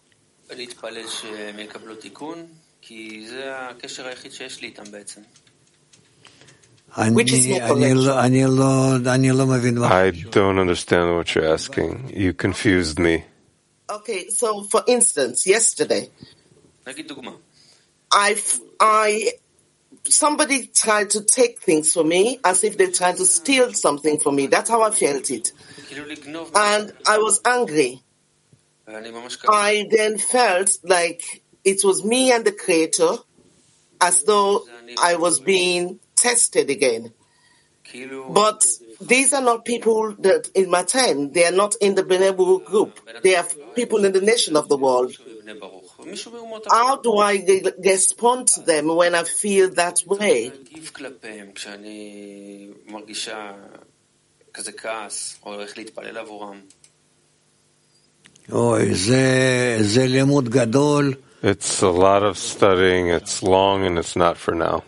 [0.50, 2.48] להתפלל שהם יקבלו תיקון,
[2.82, 5.22] כי זה הקשר היחיד שיש לי איתם בעצם.
[6.95, 7.11] I
[10.31, 12.13] don't understand what you're asking.
[12.15, 13.25] You confused me.
[13.89, 16.11] Okay, so for instance, yesterday,
[18.13, 18.37] I,
[18.79, 19.33] I,
[20.05, 24.37] somebody tried to take things from me as if they tried to steal something from
[24.37, 24.47] me.
[24.49, 25.53] That's how I felt it.
[26.55, 28.03] And I was angry.
[29.49, 33.17] I then felt like it was me and the Creator
[34.01, 34.67] as though
[35.01, 37.13] I was being tested again.
[38.41, 38.61] But
[39.01, 42.65] these are not people that, in my time, they are not in the Bnei Baruch
[42.65, 42.93] group.
[43.23, 45.13] They are people in the nation of the world.
[46.71, 47.35] How do I
[47.93, 50.53] respond to them when I feel that way?
[61.43, 64.85] It's a lot of studying, it's long, and it's not for now.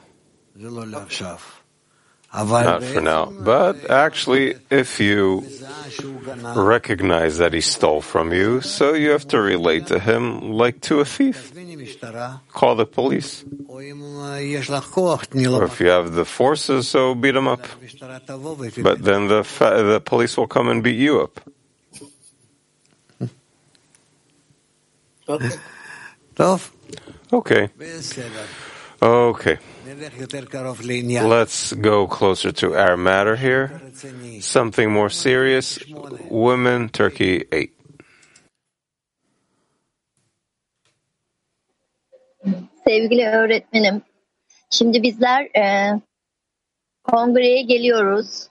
[2.64, 3.26] Not for now.
[3.44, 5.42] But actually, if you
[6.56, 10.98] recognize that he stole from you, so you have to relate to him like to
[11.00, 11.52] a thief.
[12.52, 13.44] Call the police.
[15.54, 17.62] Or if you have the forces, so beat him up.
[18.82, 21.40] But then the, fa- the police will come and beat you up.
[25.28, 25.50] Okay.
[27.32, 27.68] Okay.
[29.00, 29.58] Okay.
[29.84, 33.70] Let's go closer to our matter here.
[34.40, 35.78] Something more serious.
[36.30, 37.70] Women, Turkey 8.
[42.86, 44.02] Sevgili öğretmenim,
[44.70, 45.94] şimdi bizler e,
[47.04, 48.48] kongreye geliyoruz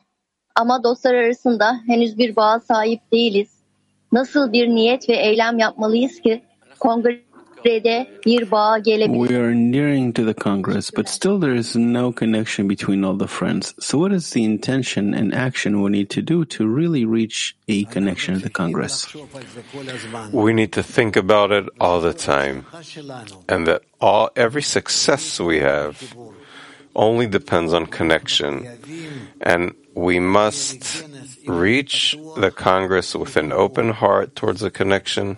[0.56, 3.50] ama dostlar arasında henüz bir bağa sahip değiliz.
[4.12, 6.44] Nasıl bir niyet ve eylem yapmalıyız ki
[6.80, 7.33] kongre
[7.64, 13.28] We are nearing to the Congress, but still there is no connection between all the
[13.28, 13.74] friends.
[13.80, 17.86] So, what is the intention and action we need to do to really reach a
[17.86, 19.14] connection to the Congress?
[20.32, 22.66] We need to think about it all the time.
[23.48, 26.16] And that all every success we have
[26.96, 28.68] only depends on connection.
[29.42, 31.04] And we must
[31.48, 35.38] reach the Congress with an open heart towards the connection.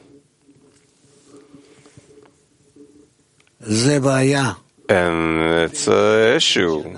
[4.88, 6.97] And it's an issue.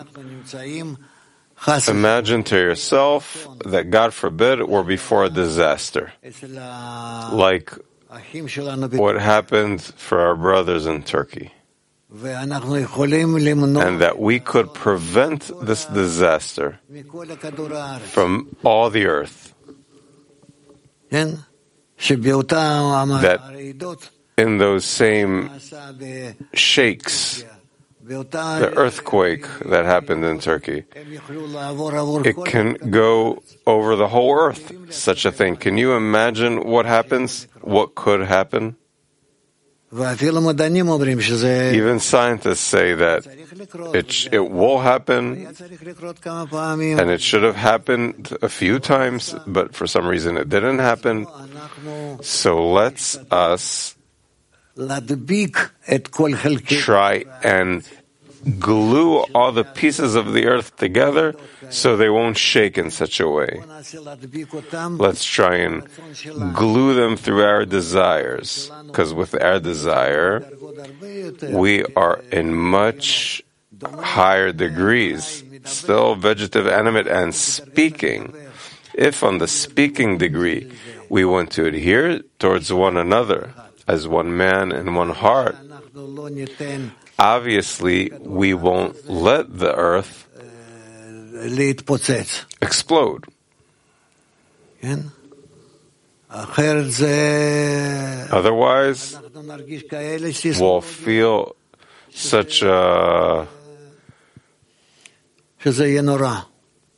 [1.88, 6.14] Imagine to yourself that, God forbid, we're before a disaster,
[7.32, 7.72] like
[8.94, 11.52] what happened for our brothers in Turkey.
[13.82, 16.80] And that we could prevent this disaster
[18.12, 19.54] from all the earth.
[23.22, 23.42] That
[24.38, 25.50] in those same
[26.54, 27.44] shakes,
[28.04, 30.86] the earthquake that happened in Turkey.
[30.94, 35.58] It can go over the whole earth, such a thing.
[35.58, 37.48] Can you imagine what happens?
[37.62, 38.78] What could happen?
[41.74, 43.26] Even scientists say that
[43.96, 50.06] it, it will happen and it should have happened a few times, but for some
[50.06, 51.26] reason it didn't happen.
[52.22, 53.97] So let's us
[56.78, 57.84] try and
[58.60, 61.36] glue all the pieces of the earth together
[61.70, 63.60] so they won't shake in such a way.
[64.98, 65.84] Let's try and
[66.54, 70.48] glue them through our desires, because with our desire,
[71.50, 73.42] we are in much
[74.00, 78.34] higher degrees, still vegetative, animate, and speaking.
[78.94, 80.72] If on the speaking degree
[81.10, 83.54] we want to adhere towards one another
[83.88, 85.56] as one man and one heart,
[87.18, 90.28] obviously we won't let the earth
[92.62, 93.26] explode.
[98.32, 99.18] Otherwise,
[100.60, 101.56] we'll feel
[102.12, 103.48] such a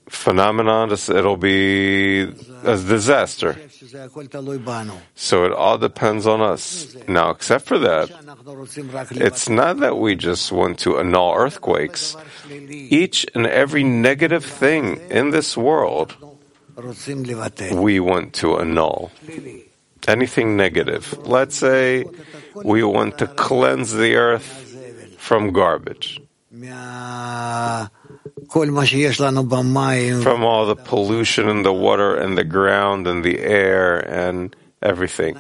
[0.10, 2.22] phenomenon, it'll be
[2.64, 3.56] a disaster.
[5.16, 6.96] So it all depends on us.
[7.08, 8.10] Now, except for that,
[9.12, 12.16] it's not that we just want to annul earthquakes.
[12.50, 16.16] Each and every negative thing in this world,
[17.72, 19.12] we want to annul.
[20.08, 21.18] Anything negative.
[21.28, 22.06] Let's say
[22.56, 24.48] we want to cleanse the earth
[25.18, 26.22] from garbage.
[30.24, 35.38] From all the pollution in the water and the ground and the air and everything.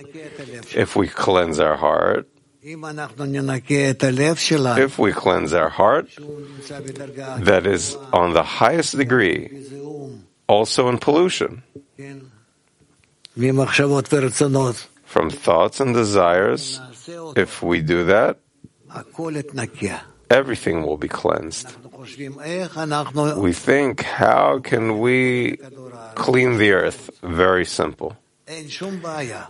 [0.75, 2.27] If we cleanse our heart,
[2.61, 2.75] if
[4.99, 6.09] we cleanse our heart,
[7.45, 9.49] that is on the highest degree,
[10.47, 11.63] also in pollution.
[15.05, 16.81] From thoughts and desires,
[17.35, 18.37] if we do that,
[20.29, 21.67] everything will be cleansed.
[22.00, 25.58] We think, how can we
[26.16, 27.10] clean the earth?
[27.22, 28.16] Very simple.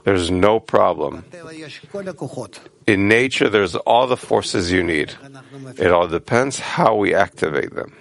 [0.04, 1.24] There's no problem.
[2.88, 5.14] In nature, there's all the forces you need.
[5.78, 7.93] It all depends how we activate them.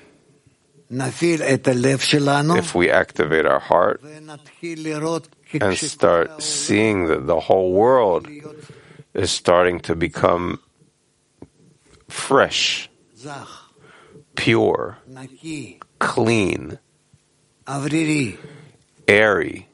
[0.90, 4.00] If we activate our heart
[5.60, 8.26] and start seeing that the whole world
[9.12, 10.58] is starting to become
[12.08, 12.88] fresh,
[14.38, 14.96] pure,
[15.98, 16.78] clean,
[19.06, 19.66] airy.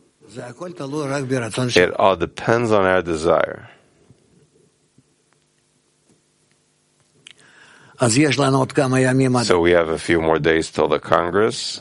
[1.76, 3.68] It all depends on our desire.
[9.46, 11.80] So we have a few more days till the Congress,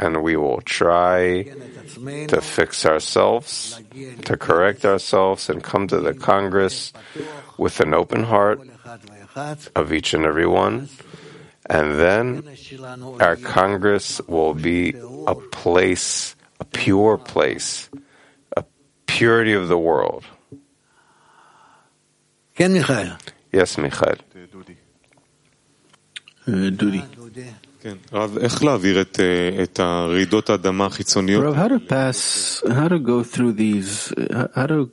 [0.00, 1.44] and we will try
[2.32, 3.78] to fix ourselves,
[4.24, 6.94] to correct ourselves, and come to the Congress
[7.58, 8.60] with an open heart
[9.76, 10.88] of each and every one.
[11.69, 12.43] And then
[13.19, 14.95] our Congress will be
[15.27, 17.89] a place, a pure place,
[18.57, 18.63] a
[19.05, 20.23] purity of the world.
[22.57, 24.15] Yes, Michael.
[26.45, 27.03] Duty.
[28.13, 29.19] רב, איך להעביר את,
[29.63, 31.43] את הרעידות האדמה החיצוניות?
[31.43, 34.13] Rav, how to pass, how to go through these,
[34.55, 34.91] how to,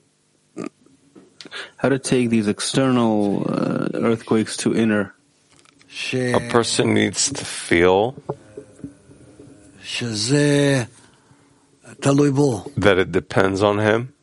[1.79, 5.15] how to take these external uh, earthquakes to inner?
[6.34, 8.16] A person needs to feel
[12.78, 14.14] that it depends on him.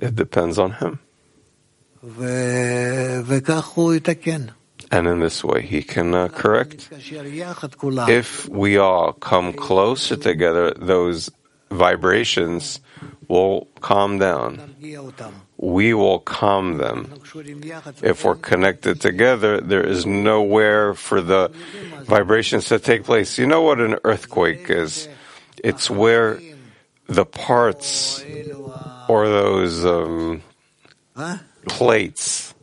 [0.00, 0.98] It depends on him.
[4.90, 6.88] And in this way, he can uh, correct.
[8.08, 11.30] If we all come closer together, those
[11.70, 12.80] vibrations
[13.28, 14.74] will calm down.
[15.56, 17.12] We will calm them.
[18.02, 21.50] If we're connected together, there is nowhere for the
[22.04, 23.38] vibrations to take place.
[23.38, 25.08] You know what an earthquake is?
[25.62, 26.40] It's where
[27.06, 28.24] the parts
[29.08, 30.42] or those um,
[31.68, 32.54] plates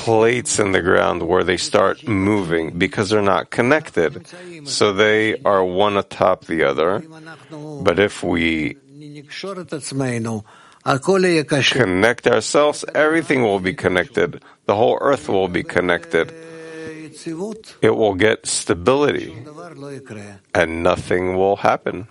[0.00, 4.26] plates in the ground where they start moving because they're not connected.
[4.64, 7.02] So they are one atop the other.
[7.82, 8.76] But if we
[11.70, 14.42] connect ourselves, everything will be connected.
[14.66, 16.32] The whole earth will be connected.
[17.82, 19.34] It will get stability
[20.54, 22.06] and nothing will happen.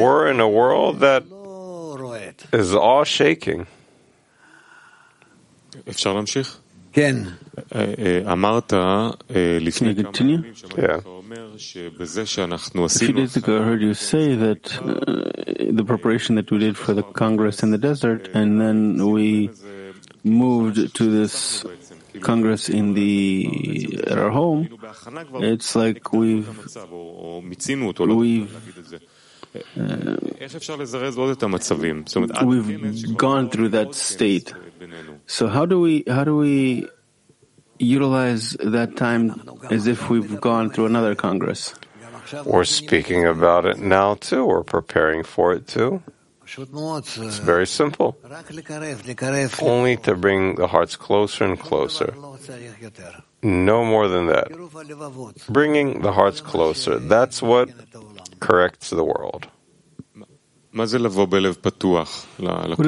[0.00, 1.22] We're in a world that
[2.52, 3.64] is all shaking.
[5.88, 6.58] אפשר להמשיך?
[6.92, 7.16] כן.
[8.32, 8.72] אמרת
[9.60, 13.20] לפני כמה ימים שאתה אומר שבזה שאנחנו A few עשינו...
[13.24, 17.02] days ago, I heard you say that uh, the preparation that we did for the
[17.02, 18.78] Congress in the desert, and then
[19.14, 19.50] we
[20.24, 21.64] moved to this
[22.19, 24.67] Congress in the at our home,
[25.35, 26.47] it's like we've
[32.07, 34.53] we've uh, we've gone through that state.
[35.27, 36.87] So how do we how do we
[37.79, 41.75] utilize that time as if we've gone through another Congress?
[42.45, 44.45] We're speaking about it now too.
[44.45, 46.01] We're preparing for it too.
[46.57, 48.17] It's very simple.
[49.61, 52.13] Only to bring the hearts closer and closer.
[53.43, 54.47] No more than that.
[55.49, 56.99] Bringing the hearts closer.
[56.99, 57.69] That's what
[58.39, 59.47] corrects the world.
[60.73, 60.93] What does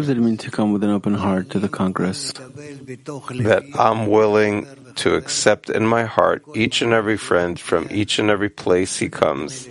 [0.10, 2.32] it mean to come with an open heart to the Congress?
[2.32, 4.66] That I'm willing
[4.96, 9.10] to accept in my heart each and every friend from each and every place he
[9.10, 9.68] comes,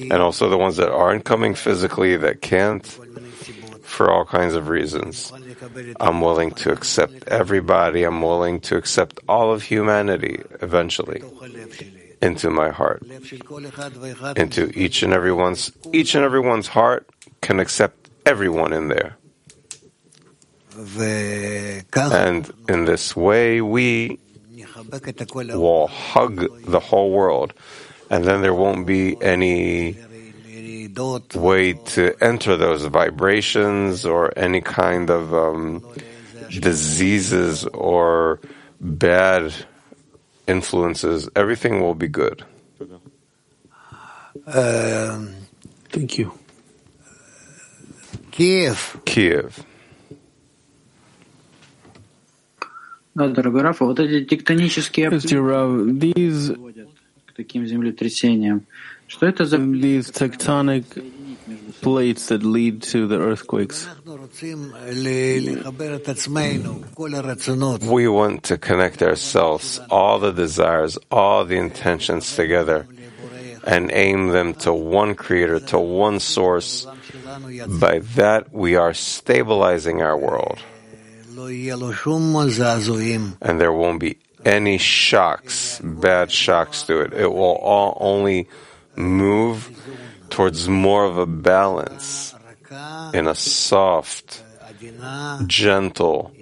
[0.00, 2.86] and also the ones that aren't coming physically that can't
[3.82, 5.32] for all kinds of reasons.
[6.00, 8.04] I'm willing to accept everybody.
[8.04, 11.22] I'm willing to accept all of humanity eventually
[12.22, 13.02] into my heart,
[14.36, 17.08] into each and everyone's each and everyone's heart
[17.40, 19.16] can accept everyone in there.
[21.96, 24.18] And in this way, we
[25.56, 27.54] will hug the whole world,
[28.10, 29.96] and then there won't be any
[31.34, 35.82] way to enter those vibrations or any kind of um,
[36.50, 38.40] diseases or
[38.80, 39.54] bad
[40.46, 41.28] influences.
[41.34, 42.44] Everything will be good.
[44.46, 45.34] Um,
[45.90, 46.32] Thank you.
[48.30, 49.00] Kiev.
[49.04, 49.64] Kiev.
[52.60, 56.89] Да, дорогой Рафа, вот эти тектонические Yes, dear Rav, these приводят
[57.25, 58.65] к таким землетрясениям.
[59.07, 60.83] Что это за these tectonic
[61.81, 63.87] plates that lead to the earthquakes?
[67.81, 72.85] We want to connect ourselves, all the desires, all the intentions together,
[73.63, 76.85] and aim them to one creator, to one source.
[77.67, 80.59] By that, we are stabilizing our world.
[83.40, 87.12] And there won't be any shocks, bad shocks to it.
[87.12, 88.48] It will all only
[88.96, 89.70] move
[90.30, 92.34] towards more of a balance
[93.14, 94.42] in a soft,
[95.46, 96.32] gentle,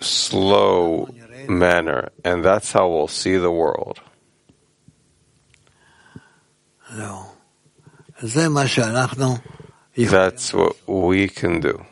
[0.00, 1.08] slow
[1.48, 2.10] manner.
[2.24, 4.00] And that's how we'll see the world.
[9.96, 11.84] That's what we can do.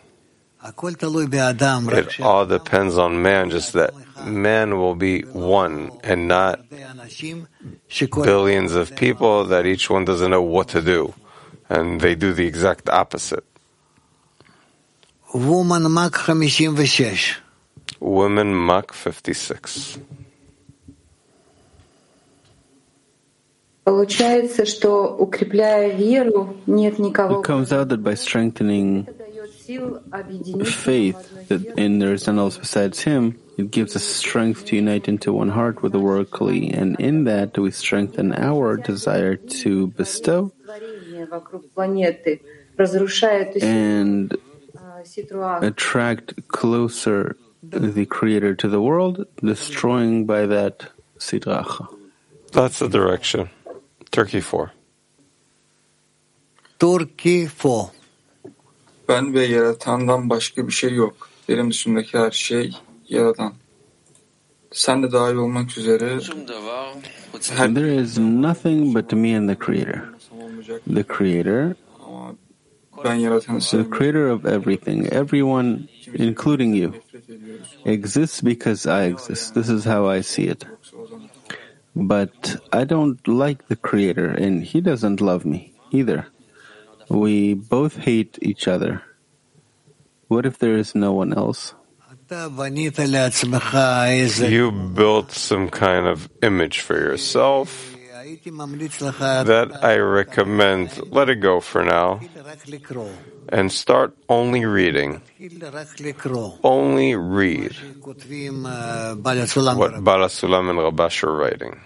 [2.20, 3.92] It all depends on man, just that
[4.24, 6.60] man will be one and not
[8.22, 11.14] billions of people that each one doesn't know what to do.
[11.68, 13.44] And they do the exact opposite.
[15.34, 17.36] Woman Mach 56.
[17.98, 19.98] Woman Mach 56.
[23.84, 24.08] It
[27.42, 29.08] comes out that by strengthening
[30.64, 35.32] faith that in there is none besides Him, it gives us strength to unite into
[35.32, 40.52] one heart with the worldly, and in that we strengthen our desire to bestow
[43.60, 44.36] and
[45.60, 51.86] attract closer the Creator to the world, destroying by that Sitra Achra.
[52.52, 53.50] That's the direction.
[54.10, 54.72] Turkey 4.
[56.78, 57.90] Turkey 4.
[59.12, 61.28] Ben ve yaratandan başka bir şey yok.
[61.48, 61.70] Benim
[62.12, 62.70] her şey
[63.08, 63.52] yaradan.
[64.72, 66.18] Sen de dahil olmak üzere
[67.74, 70.00] there is nothing but me and the Creator.
[70.94, 71.74] The Creator,
[73.04, 73.90] ben yaratanı the.
[73.90, 75.78] Creator of everything, everyone,
[76.14, 76.92] including you,
[77.84, 79.54] exists because I exist.
[79.54, 80.64] This is how I see it.
[81.96, 86.26] But I don't like the Creator, and He doesn't love me either.
[87.12, 89.02] We both hate each other.
[90.28, 91.74] What if there is no one else?
[94.40, 97.92] You built some kind of image for yourself
[98.24, 102.20] that I recommend let it go for now
[103.48, 105.20] and start only reading.
[106.64, 108.24] Only read what
[110.04, 111.80] Baal HaSulam and Rabash are writing.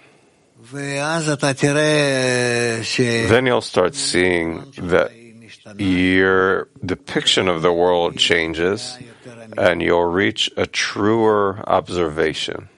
[3.28, 5.12] Then you'll start seeing that
[5.78, 8.98] your depiction of the world changes
[9.58, 12.68] and you'll reach a truer observation.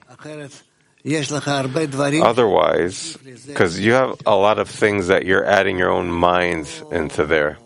[2.21, 3.17] Otherwise,
[3.47, 7.57] because you have a lot of things that you're adding your own mind into there,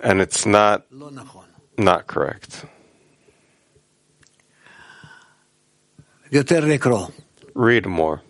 [0.00, 0.84] and it's not
[1.78, 2.64] not correct.
[7.54, 8.22] Read more.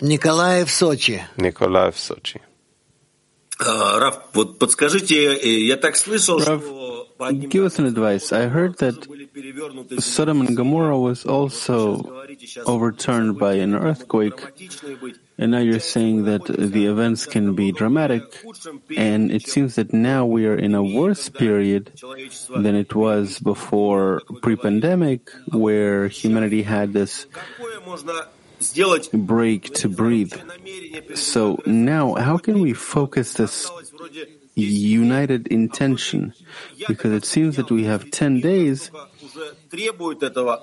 [0.00, 1.22] Nikolaev, Sochi.
[1.36, 2.40] Nikolaev Sochi.
[3.59, 8.33] Раф, вот подскажите, э, я так слышал, Rav, что give us an advice.
[8.33, 9.07] I heard that
[9.99, 12.25] Sodom and Gomorrah was also
[12.65, 14.41] overturned by an earthquake,
[15.37, 18.23] and now you're saying that the events can be dramatic,
[18.97, 21.91] and it seems that now we are in a worse period
[22.49, 27.27] than it was before pre-pandemic, where humanity had this
[29.12, 30.34] break to breathe.
[31.14, 33.70] So now, how can we focus this
[34.54, 36.34] united intention?
[36.88, 38.90] Because it seems that we have 10 days,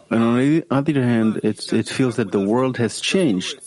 [0.09, 3.59] and on the other hand, it's, it feels that the world has changed.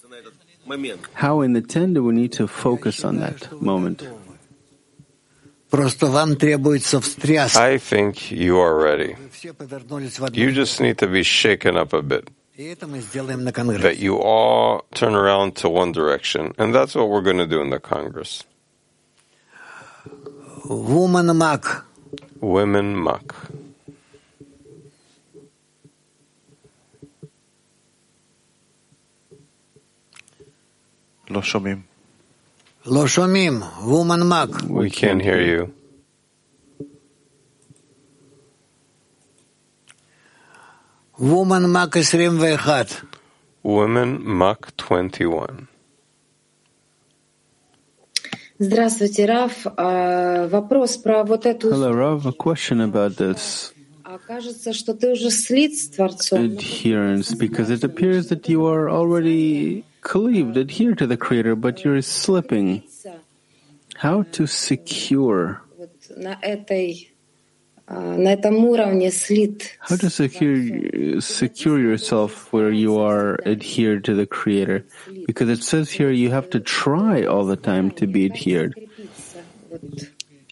[1.15, 4.07] How in the 10 do we need to focus on that moment?
[7.57, 9.17] I think you are ready.
[10.33, 15.69] You just need to be shaken up a bit that you all turn around to
[15.71, 16.53] one direction.
[16.59, 18.45] And that's what we're going to do in the Congress.
[20.67, 21.65] Woman Mak.
[22.41, 23.35] Women Mak.
[31.31, 31.85] Lo shomim.
[32.85, 33.87] Lo shomim.
[33.87, 34.69] Woman Mak.
[34.69, 35.73] We can't hear you.
[41.20, 43.08] Woman Mac 21.
[43.64, 45.68] Women Muck 21.
[48.58, 49.66] Здравствуйте, Раф.
[49.76, 51.70] А, Вопрос про вот эту...
[51.70, 52.26] Hello, Rav.
[52.26, 56.56] A question about this А Кажется, что ты уже слит с Творцом.
[56.56, 62.02] adherence, because it appears that you are already cleaved, adhere to the Creator, but you're
[62.02, 62.84] slipping.
[64.02, 65.58] How to secure?
[65.78, 67.09] Вот на этой,
[69.81, 74.87] how to secure, secure yourself where you are adhered to the Creator?
[75.27, 78.79] Because it says here you have to try all the time to be adhered.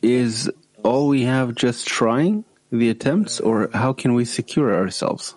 [0.02, 0.50] Is
[0.82, 5.34] all we have just trying the attempts, or how can we secure ourselves?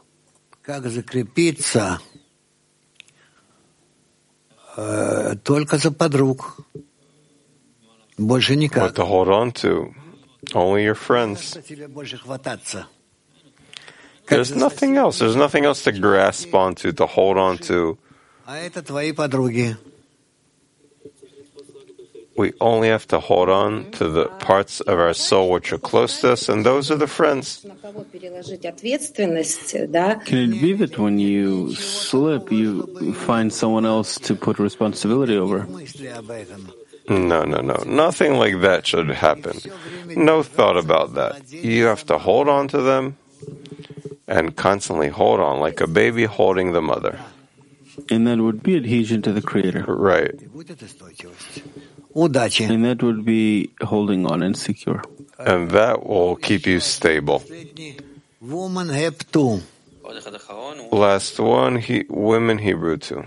[8.89, 9.93] What to hold on to
[10.54, 11.58] only your friends.
[14.28, 15.20] There's nothing else.
[15.20, 17.98] There's nothing else to grasp onto, to hold on to.
[22.38, 26.22] We only have to hold on to the parts of our soul which are close
[26.22, 27.66] to us, and those are the friends.
[30.26, 35.68] Can it be that when you slip, you find someone else to put responsibility over?
[37.10, 37.84] No, no, no.
[37.86, 39.60] Nothing like that should happen.
[40.16, 41.52] No thought about that.
[41.52, 43.18] You have to hold on to them
[44.28, 47.20] and constantly hold on like a baby holding the mother.
[48.10, 49.86] And that would be adhesion to the Creator.
[49.88, 50.32] Right.
[52.70, 55.02] And that would be holding on and secure.
[55.39, 57.43] And that will keep you stable.
[60.91, 63.24] Last one, he, women Hebrew 2.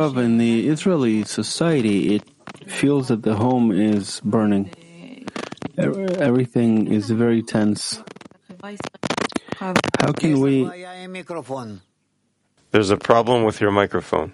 [0.00, 2.24] Rav, in the Israeli society, it
[2.66, 4.70] feels that the home is burning.
[5.78, 8.02] Everything is very tense.
[10.00, 10.66] How can we?
[12.72, 14.32] There's a problem with your microphone.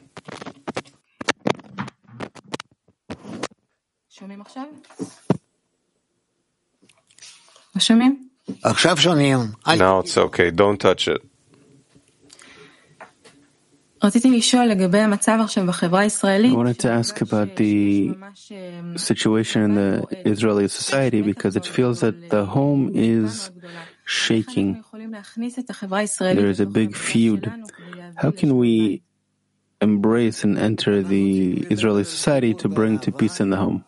[9.78, 10.50] Now it's okay.
[10.50, 11.20] Don't touch it.
[14.02, 14.10] I
[16.52, 18.14] wanted to ask about the
[18.96, 23.50] situation in the Israeli society because it feels that the home is
[24.04, 24.84] shaking.
[26.20, 27.50] There is a big feud.
[28.16, 29.02] How can we
[29.80, 33.84] embrace and enter the Israeli society to bring to peace in the home?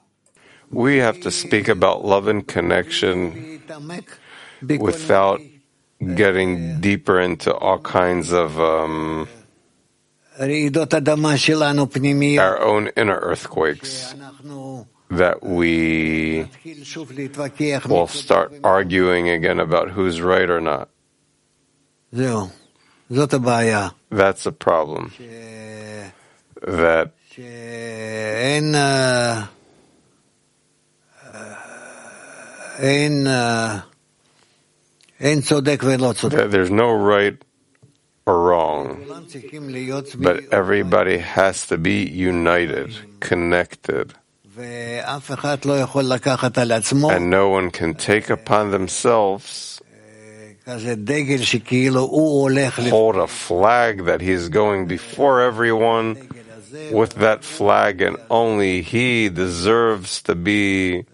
[0.70, 3.60] We have to speak about love and connection
[4.80, 5.40] without
[6.14, 8.58] getting deeper into all kinds of.
[8.58, 9.28] Um,
[12.38, 14.14] our own inner earthquakes
[15.10, 16.46] that we
[17.88, 20.88] will start arguing again about who's right or not.
[24.10, 25.12] That's a problem.
[26.62, 27.12] That
[36.30, 37.36] that there's no right
[38.36, 39.04] wrong.
[40.18, 44.14] But everybody has to be united, connected.
[47.10, 49.80] And no one can take upon themselves
[52.90, 56.28] hold a flag that he's going before everyone
[56.92, 61.06] with that flag, and only he deserves to be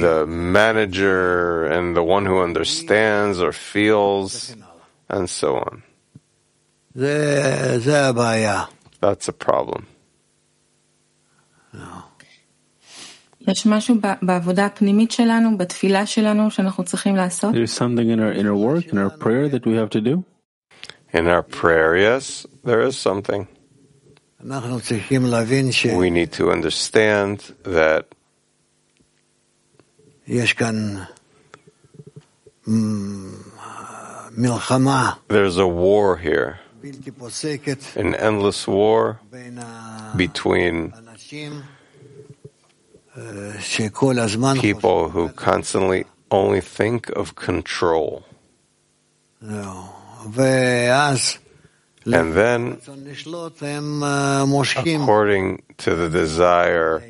[0.00, 4.54] the manager and the one who understands or feels
[5.08, 5.82] and so on.
[9.00, 9.86] That's a problem.
[13.48, 17.54] יש משהו בעבודה הפנימית שלנו, בתפילה שלנו, שאנחנו צריכים לעשות?
[17.54, 20.24] There's something in our inner work, in our prayer that we have to do?
[21.14, 23.46] In our prayer, yes, there is something.
[25.97, 28.05] We need to understand that
[35.27, 36.59] there's a war here,
[37.95, 39.19] an endless war
[40.17, 40.91] between
[44.61, 48.23] people who constantly only think of control.
[52.05, 52.79] And then,
[55.03, 57.01] according to the desire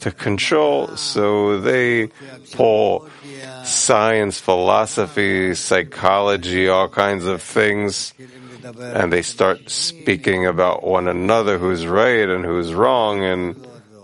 [0.00, 2.08] to control, so they
[2.52, 3.08] pull
[3.64, 8.12] science, philosophy, psychology, all kinds of things,
[8.80, 13.56] and they start speaking about one another who's right and who's wrong, and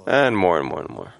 [0.07, 1.13] and more and more and more.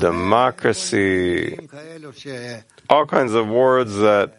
[0.00, 1.56] Democracy,
[2.88, 4.34] all kinds of words that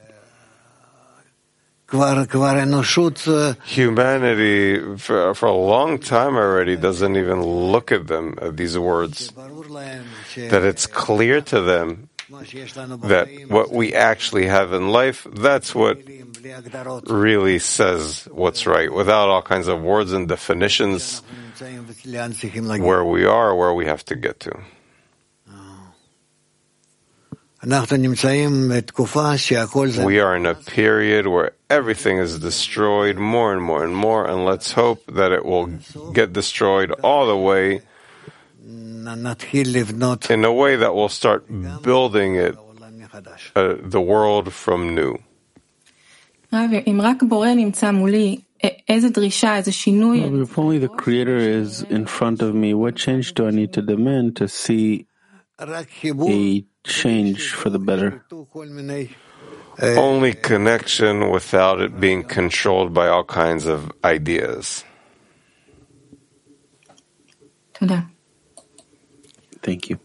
[3.65, 9.31] humanity for, for a long time already doesn't even look at them, at these words.
[9.31, 15.97] That it's clear to them that what we actually have in life, that's what
[17.09, 21.23] really says what's right, without all kinds of words and definitions
[22.85, 24.51] where we are, where we have to get to.
[30.05, 34.45] We are in a period where everything is destroyed more and more and more, and
[34.45, 35.67] let's hope that it will
[36.13, 37.81] get destroyed all the way
[40.29, 41.43] in a way that will start
[41.83, 42.55] building it,
[43.55, 45.17] uh, the world from new.
[50.43, 53.81] If only the Creator is in front of me, what change do I need to
[53.81, 55.05] demand to see
[55.59, 58.23] a change for the better.
[59.81, 64.83] Only connection without it being controlled by all kinds of ideas.
[69.61, 69.99] Thank you.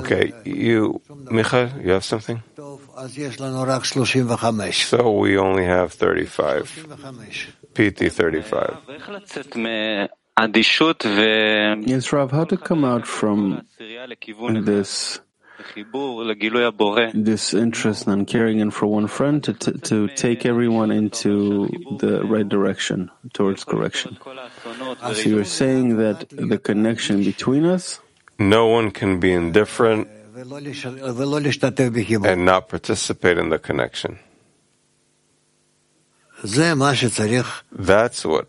[0.00, 1.00] Okay, you,
[1.30, 2.42] Michal, you have something?
[4.88, 6.88] So we only have 35.
[7.74, 8.78] PT 35.
[11.86, 13.62] Yes, Rav, how to come out from
[14.64, 15.20] this
[17.14, 21.68] this interest in caring and for one friend to, to, to take everyone into
[22.00, 24.18] the right direction, towards correction.
[25.14, 28.00] So you're saying that the connection between us
[28.38, 30.08] No one can be indifferent
[32.24, 34.18] and not participate in the connection.
[37.70, 38.48] That's what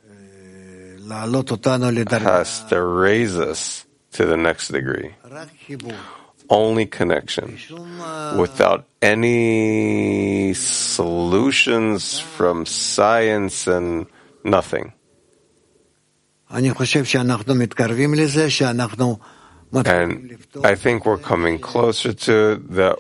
[2.22, 5.16] has to raise us to the next degree.
[6.49, 7.58] Only connection
[8.38, 14.06] without any solutions from science and
[14.43, 14.93] nothing.
[19.86, 22.99] And I think we're coming closer to that.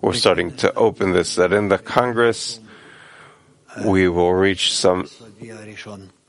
[0.00, 2.60] We're starting to open this, that in the Congress,
[3.84, 5.08] we will reach some,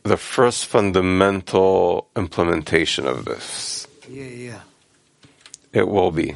[0.06, 3.88] the first fundamental implementation of this.
[4.08, 4.60] Yeah, yeah.
[5.74, 6.36] It will be.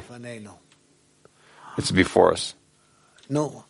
[1.78, 2.54] It's before us.
[3.28, 3.64] No.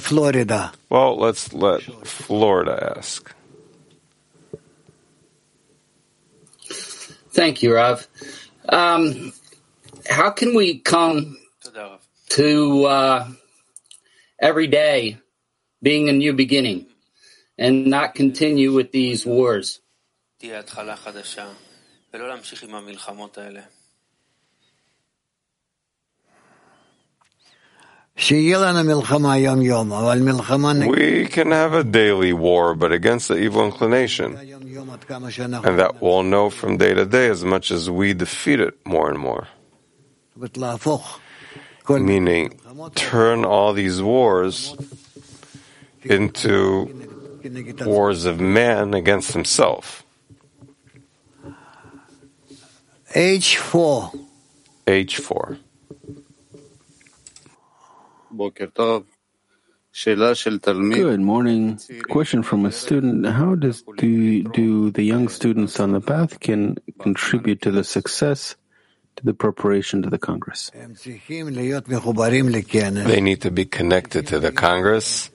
[0.00, 0.72] Florida.
[0.88, 3.32] Well, let's let Florida ask.
[7.30, 8.08] Thank you, Rav.
[8.68, 9.32] Um,
[10.08, 11.36] how can we come
[12.30, 13.28] to uh,
[14.40, 15.18] every day
[15.82, 16.86] being a new beginning
[17.58, 19.80] and not continue with these wars?
[30.88, 34.36] We can have a daily war, but against the evil inclination.
[34.36, 39.10] And that we'll know from day to day as much as we defeat it more
[39.10, 39.48] and more.
[41.88, 42.60] Meaning,
[42.94, 44.76] turn all these wars
[46.04, 47.13] into
[47.84, 50.04] wars of man against himself.
[53.14, 54.18] H4.
[54.86, 55.58] H4.
[60.94, 61.78] Good morning.
[62.10, 63.24] Question from a student.
[63.26, 68.56] How does do, do the young students on the path can contribute to the success,
[69.14, 70.72] to the preparation to the Congress?
[70.74, 70.88] They
[73.20, 75.30] need to be connected to the Congress,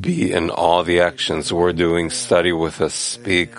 [0.00, 1.52] be in all the actions.
[1.52, 3.50] We're doing, study with us, speak,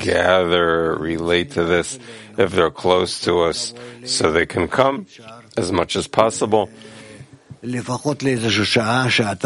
[0.00, 1.98] gather, relate to this,
[2.38, 5.06] if they're close to us, so they can come
[5.56, 6.70] as much as possible,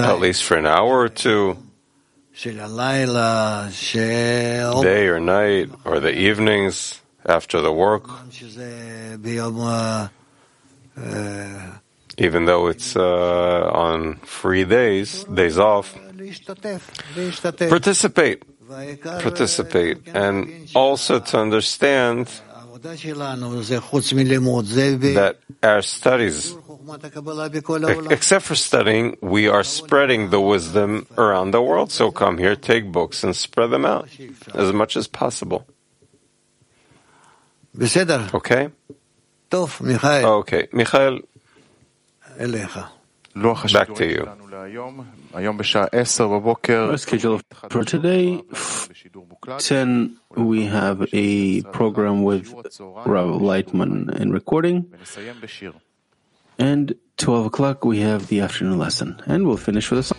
[0.05, 1.57] at least for an hour or two,
[4.83, 8.05] day or night, or the evenings after the work.
[10.97, 11.79] Uh,
[12.21, 15.97] Even though it's uh, on free days, days off,
[17.68, 18.45] participate,
[19.25, 22.29] participate, and also to understand
[25.14, 26.57] that our studies,
[28.11, 31.91] except for studying, we are spreading the wisdom around the world.
[31.91, 34.09] So come here, take books, and spread them out
[34.55, 35.66] as much as possible.
[38.33, 38.71] Okay?
[40.25, 40.68] Okay.
[40.73, 41.21] Michael,
[43.72, 44.26] back to you.
[46.91, 48.43] Our schedule for today,
[49.59, 54.93] 10, we have a program with Rav Laitman in recording.
[56.59, 59.20] And 12 o'clock, we have the afternoon lesson.
[59.26, 60.18] And we'll finish with a song.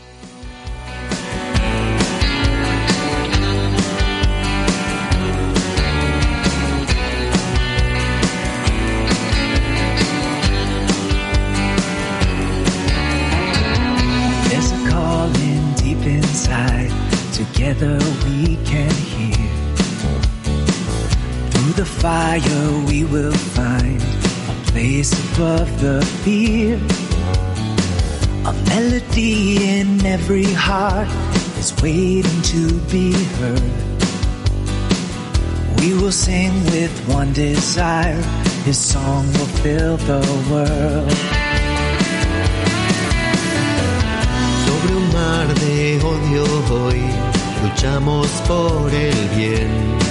[22.02, 26.76] Fire we will find a place above the fear.
[28.44, 31.08] A melody in every heart
[31.60, 33.74] is waiting to be heard.
[35.80, 38.24] We will sing with one desire.
[38.66, 41.18] His song will fill the world.
[44.66, 47.02] Sobre un mar de odio hoy
[47.62, 50.11] luchamos por el bien.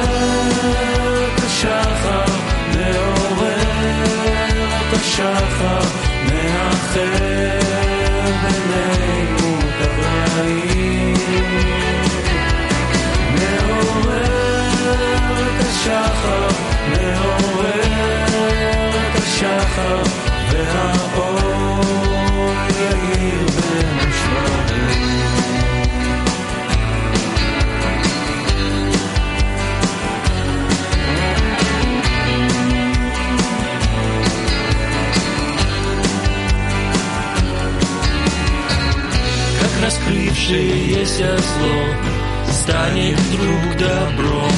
[39.91, 44.51] Раскрывшееся зло станет вдруг добром,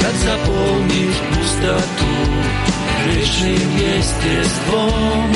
[0.00, 2.59] как заполнишь пустоту
[3.06, 5.32] вечным естеством,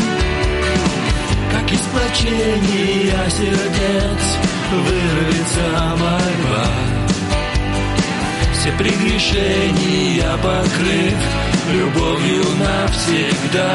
[1.53, 4.39] как из плачения сердец
[4.73, 6.67] вырвется мольба.
[8.53, 11.19] Все прегрешения покрыв
[11.73, 13.75] любовью навсегда.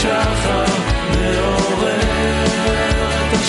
[0.00, 0.66] שחר,
[1.12, 1.98] מעורר
[3.32, 3.44] את